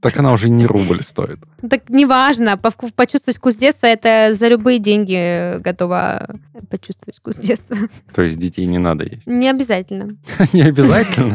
[0.00, 1.38] Так она уже не рубль стоит.
[1.68, 6.36] Так неважно, по вку- почувствовать вкус детства, это за любые деньги готова
[6.70, 7.76] почувствовать вкус детства.
[8.14, 9.26] То есть детей не надо есть.
[9.26, 10.16] Не обязательно.
[10.52, 11.34] Не обязательно.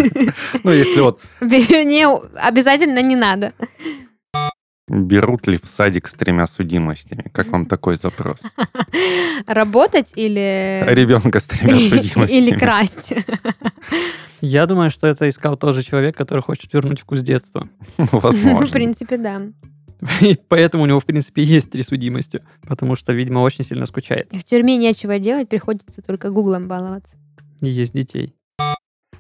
[0.64, 2.08] Ну, если вот Не
[2.40, 3.52] обязательно не надо.
[4.88, 7.26] берут ли в садик с тремя судимостями?
[7.34, 8.40] Как вам такой запрос?
[9.46, 10.86] Работать или...
[10.88, 12.38] Ребенка с тремя судимостями.
[12.38, 13.12] Или красть.
[14.46, 17.70] Я думаю, что это искал тот же человек, который хочет вернуть вкус детства.
[17.98, 18.68] Ну, В Возможно.
[18.68, 19.42] принципе, да.
[20.20, 22.42] И поэтому у него, в принципе, есть три судимости.
[22.68, 24.28] Потому что, видимо, очень сильно скучает.
[24.34, 27.16] В тюрьме нечего делать, приходится только гуглом баловаться.
[27.62, 28.36] И есть детей.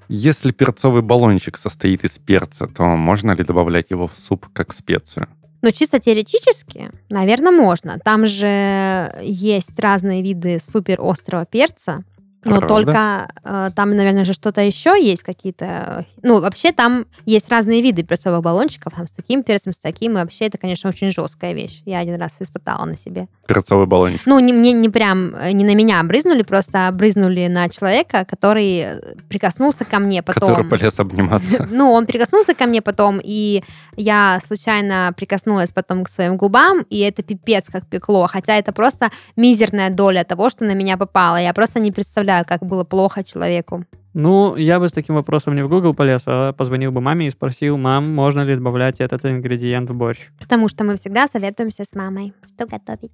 [0.09, 5.29] Если перцовый баллончик состоит из перца, то можно ли добавлять его в суп как специю?
[5.61, 7.97] Но чисто теоретически, наверное, можно.
[8.03, 12.03] Там же есть разные виды супер острого перца.
[12.45, 12.67] Но Правда?
[12.67, 16.05] только э, там, наверное, же что-то еще есть какие-то...
[16.21, 20.15] Ну, вообще там есть разные виды перцовых баллончиков, там с таким перцем, с таким, и
[20.15, 21.81] вообще это, конечно, очень жесткая вещь.
[21.85, 23.27] Я один раз испытала на себе.
[23.47, 24.25] Перцовый баллончик.
[24.25, 28.85] Ну, не, мне не прям, э, не на меня брызнули, просто брызнули на человека, который
[29.29, 30.49] прикоснулся ко мне потом.
[30.49, 31.67] Который полез обниматься.
[31.73, 33.63] Ну, он прикоснулся ко мне потом, и
[33.95, 39.09] я случайно прикоснулась потом к своим губам, и это пипец как пекло, хотя это просто
[39.35, 41.37] мизерная доля того, что на меня попало.
[41.37, 43.85] Я просто не представляю, как было плохо человеку.
[44.13, 47.31] Ну, я бы с таким вопросом не в Google полез, а позвонил бы маме и
[47.31, 50.29] спросил, мам, можно ли добавлять этот ингредиент в борщ?
[50.39, 53.11] Потому что мы всегда советуемся с мамой, что готовить.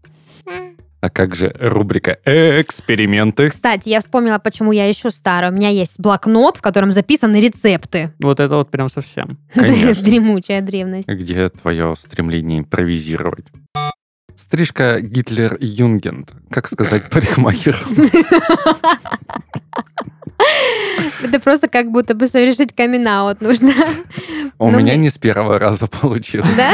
[1.01, 3.49] А как же рубрика «Эксперименты»?
[3.49, 5.53] Кстати, я вспомнила, почему я ищу старую.
[5.53, 8.11] У меня есть блокнот, в котором записаны рецепты.
[8.20, 9.38] Вот это вот прям совсем.
[9.53, 10.03] Конечно.
[10.03, 11.07] Дремучая древность.
[11.07, 13.45] Где твое стремление импровизировать?
[14.36, 16.32] Стрижка Гитлер-Юнгенд.
[16.49, 17.77] Как сказать парикмахер?
[21.21, 23.07] Это просто как будто бы совершить камин
[23.41, 23.71] нужно.
[24.57, 26.49] У Ну, меня мне- не с первого раза получилось.
[26.55, 26.73] Да?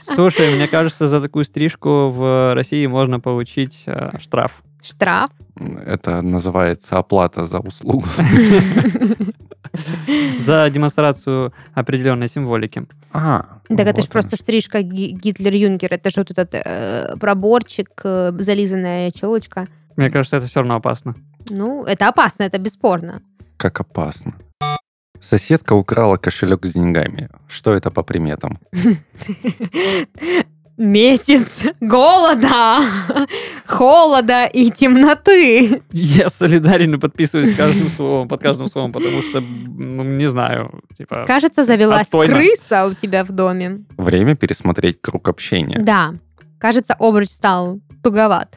[0.00, 4.62] Слушай, мне кажется, за такую стрижку в России можно получить э, штраф.
[4.82, 5.30] Штраф.
[5.86, 8.06] Это называется оплата за услугу.
[10.38, 12.86] За демонстрацию определенной символики.
[13.12, 15.88] А, Так это же просто стрижка Ги- Гитлер-Юнкер.
[15.92, 19.68] Это же вот этот э, проборчик, э, зализанная челочка.
[19.96, 21.14] Мне кажется, это все равно опасно.
[21.50, 23.22] Ну, это опасно, это бесспорно.
[23.56, 24.32] Как опасно.
[25.20, 27.28] Соседка украла кошелек с деньгами.
[27.46, 28.58] Что это по приметам?
[30.80, 32.78] Месяц голода,
[33.66, 35.82] холода и темноты.
[35.92, 41.24] Я солидарен и подписываюсь каждым словом, под каждым словом, потому что, ну, не знаю, типа...
[41.26, 42.34] Кажется, завелась Отстойно.
[42.34, 43.84] крыса у тебя в доме.
[43.98, 45.78] Время пересмотреть круг общения.
[45.78, 46.14] Да.
[46.58, 48.56] Кажется, обруч стал туговат.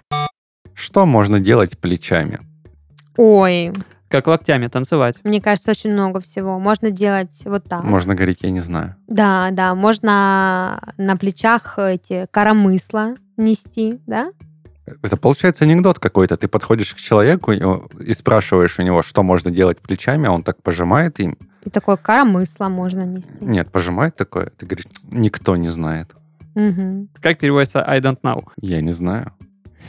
[0.73, 2.39] Что можно делать плечами?
[3.17, 3.73] Ой,
[4.13, 5.15] Как локтями танцевать.
[5.23, 6.59] мне кажется, очень много всего.
[6.59, 7.83] Можно делать вот так.
[7.83, 8.95] Можно говорить, я не знаю.
[9.07, 14.31] Да, да, можно на плечах эти коромысла нести, да?
[15.01, 16.37] Это получается анекдот какой-то.
[16.37, 20.61] Ты подходишь к человеку и, спрашиваешь у него, что можно делать плечами, а он так
[20.61, 21.35] пожимает им.
[21.65, 23.33] И такое коромысло можно нести.
[23.41, 24.51] Нет, пожимает такое.
[24.55, 26.11] Ты говоришь, никто не знает.
[26.53, 27.09] Мгм.
[27.19, 28.43] Как переводится I don't know?
[28.61, 29.33] Я не знаю.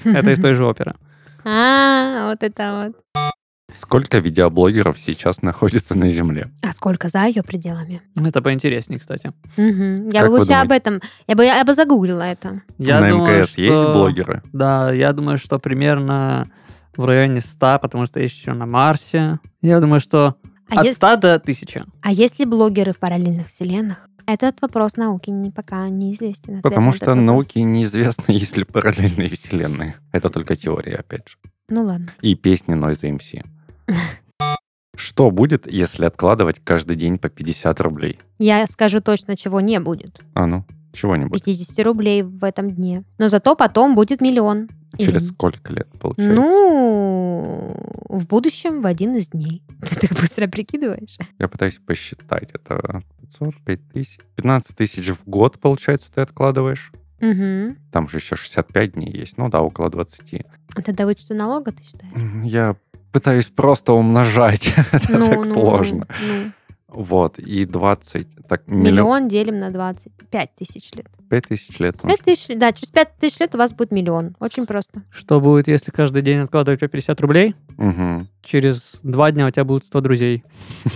[0.03, 0.95] Это из той же оперы.
[1.47, 3.34] А, вот это вот.
[3.75, 6.51] Сколько видеоблогеров сейчас находится на Земле?
[6.63, 8.03] А сколько за ее пределами?
[8.17, 9.33] Это поинтереснее, кстати.
[9.57, 10.11] Мгм.
[10.11, 12.63] Я Как бы лучше об этом, я бы, я бы загуглила это.
[12.79, 14.43] Я на думаю, МКС есть что- блогеры?
[14.53, 16.49] Да, я думаю, что примерно
[16.97, 19.41] в районе 100, потому что есть еще на Марсе.
[19.61, 20.37] Я думаю, что
[20.71, 21.85] А, от ес- 100 до 1000.
[22.01, 24.09] а есть ли блогеры в параллельных вселенных?
[24.27, 26.55] Этот вопрос науки не, пока неизвестен.
[26.55, 29.97] ответ Потому что науке неизвестно, есть ли параллельные вселенные.
[30.13, 31.37] Это только теория, опять же.
[31.69, 32.09] Ну ладно.
[32.21, 33.45] И песни Noise MC.
[34.97, 38.19] Что будет, если откладывать каждый день по 50 рублей?
[38.39, 40.21] Я скажу точно, чего не будет.
[40.35, 41.45] А ну, чего-нибудь.
[41.45, 43.05] 50 рублей в этом дне.
[43.19, 44.69] Но зато потом будет миллион.
[44.97, 46.35] Или- Через сколько лет, получается?
[46.41, 47.77] Ну,
[48.09, 49.63] в будущем в один из дней.
[49.81, 51.19] Ты так быстро прикидываешь?
[51.39, 52.51] Я пытаюсь посчитать.
[52.53, 56.93] Это 500, 5000, 15 тысяч в год, получается, ты откладываешь.
[57.21, 57.77] Угу.
[57.91, 59.39] Там же еще 65 дней есть.
[59.39, 60.43] Ну да, около 20.
[60.77, 62.13] Это до вычета налога, ты считаешь?
[62.45, 62.77] Я
[63.15, 64.75] пытаюсь просто умножать.
[64.93, 66.07] Это Ну, так ну, сложно.
[66.21, 66.51] ну.
[66.89, 70.13] Вот, и 20, так, миллион, Миллион делим на 20.
[70.31, 71.07] 5 тысяч лет.
[71.29, 71.97] 5 тысяч лет.
[72.01, 74.37] 5 тысяч, да, через 5 тысяч лет у вас будет миллион.
[74.39, 75.03] Очень просто.
[75.11, 77.55] Что будет, если каждый день откладывать по 50 рублей?
[77.77, 78.29] Мгм.
[78.43, 80.45] Через два дня у тебя будет 100 друзей.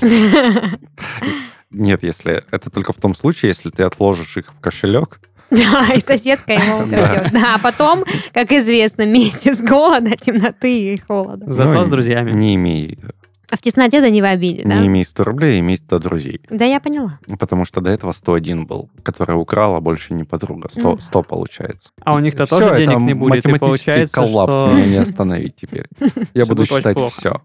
[1.71, 5.21] Нет, если это только в том случае, если ты отложишь их в кошелек.
[5.51, 7.33] Да, и соседка его украдет.
[7.33, 11.51] Да, а потом, как известно, месяц голода, темноты и холода.
[11.53, 12.33] Зато Ну, с друзьями.
[12.33, 12.99] Не имей,
[13.51, 14.75] А в тесноте да не в обиде, да?
[14.79, 16.41] не имей 100 рублей, имей 100 друзей.
[16.51, 17.19] Да, я поняла.
[17.39, 20.69] Потому что до этого 101 был, который украл, а больше не подруга.
[20.71, 21.01] 100, Мгм.
[21.01, 21.89] 100 получается.
[22.05, 23.47] А у них-то тоже это денег не будет.
[23.47, 24.77] И получается, коллапс что...
[24.77, 25.87] меня не остановить теперь.
[26.35, 27.41] Я буду считать все.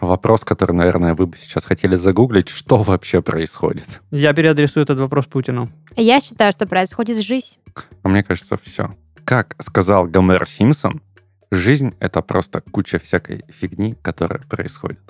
[0.00, 4.00] Вопрос, который, наверное, вы бы сейчас хотели загуглить, что вообще происходит.
[4.12, 5.70] Я переадресую этот вопрос Путину.
[6.00, 7.58] Я считаю, что происходит жизнь.
[8.02, 8.94] А мне кажется, все.
[9.24, 11.02] Как сказал Гомер Симпсон,
[11.50, 15.00] жизнь— это просто куча всякой фигни, которая происходит.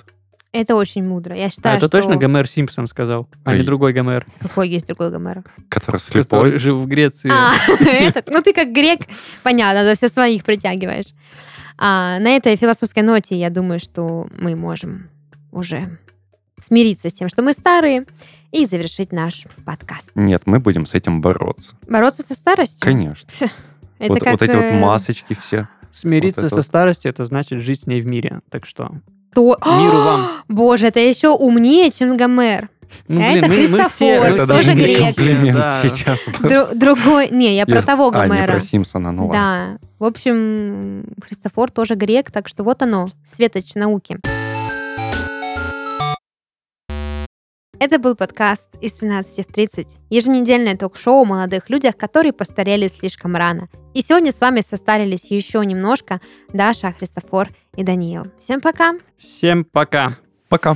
[0.51, 1.35] Это очень мудро.
[1.35, 1.97] Я А считаю, это что...
[1.99, 3.65] точно Гомер Симпсон сказал, а не Ой.
[3.65, 5.43] другой Гомер, Какой есть другой Гомер?
[5.69, 6.57] Который который слепой.
[6.57, 7.29] жил в Греции.
[7.31, 7.53] А,
[7.85, 8.27] этот.
[8.29, 9.01] Ну, ты как грек,
[9.43, 11.13] понятно, ты все своих притягиваешь.
[11.77, 15.09] А, на этой философской ноте я думаю, что мы можем
[15.51, 15.99] уже
[16.63, 18.05] смириться с тем, что мы старые,
[18.51, 20.11] и завершить наш подкаст.
[20.15, 21.73] Нет, мы будем с этим бороться.
[21.87, 22.79] Бороться со старостью?
[22.81, 23.27] Конечно.
[23.99, 25.67] Это вот, как, вот эти вот э, масочки все.
[25.91, 26.65] Смириться Вот со вот.
[26.65, 28.41] старостью, это значит жить с ней в мире.
[28.49, 28.91] Так что,
[29.33, 29.57] То...
[29.65, 30.27] Миру вам.
[30.47, 32.69] Боже, это еще умнее, чем Гомер.
[33.07, 35.05] ну, Это мы, Христофор, все, мы Это Это тоже даже не грек.
[35.15, 35.81] комплимент Да.
[35.83, 36.19] сейчас.
[36.39, 37.29] Дру- другой...
[37.29, 38.51] Не, я про того А, не Гомера.
[38.53, 39.79] про Симпсона, ну ладно.
[39.81, 39.87] Да.
[39.99, 44.19] В общем, Христофор тоже грек, так что вот оно, светоч науки.
[47.81, 53.37] Это был подкаст из 12 в 30, еженедельное ток-шоу о молодых людях, которые постарели слишком
[53.37, 53.69] рано.
[53.93, 56.19] И сегодня с вами состарились еще немножко
[56.51, 58.25] Даша, Христофор и Даниил.
[58.37, 58.95] Всем пока!
[59.17, 60.17] Всем пока.
[60.49, 60.75] Пока.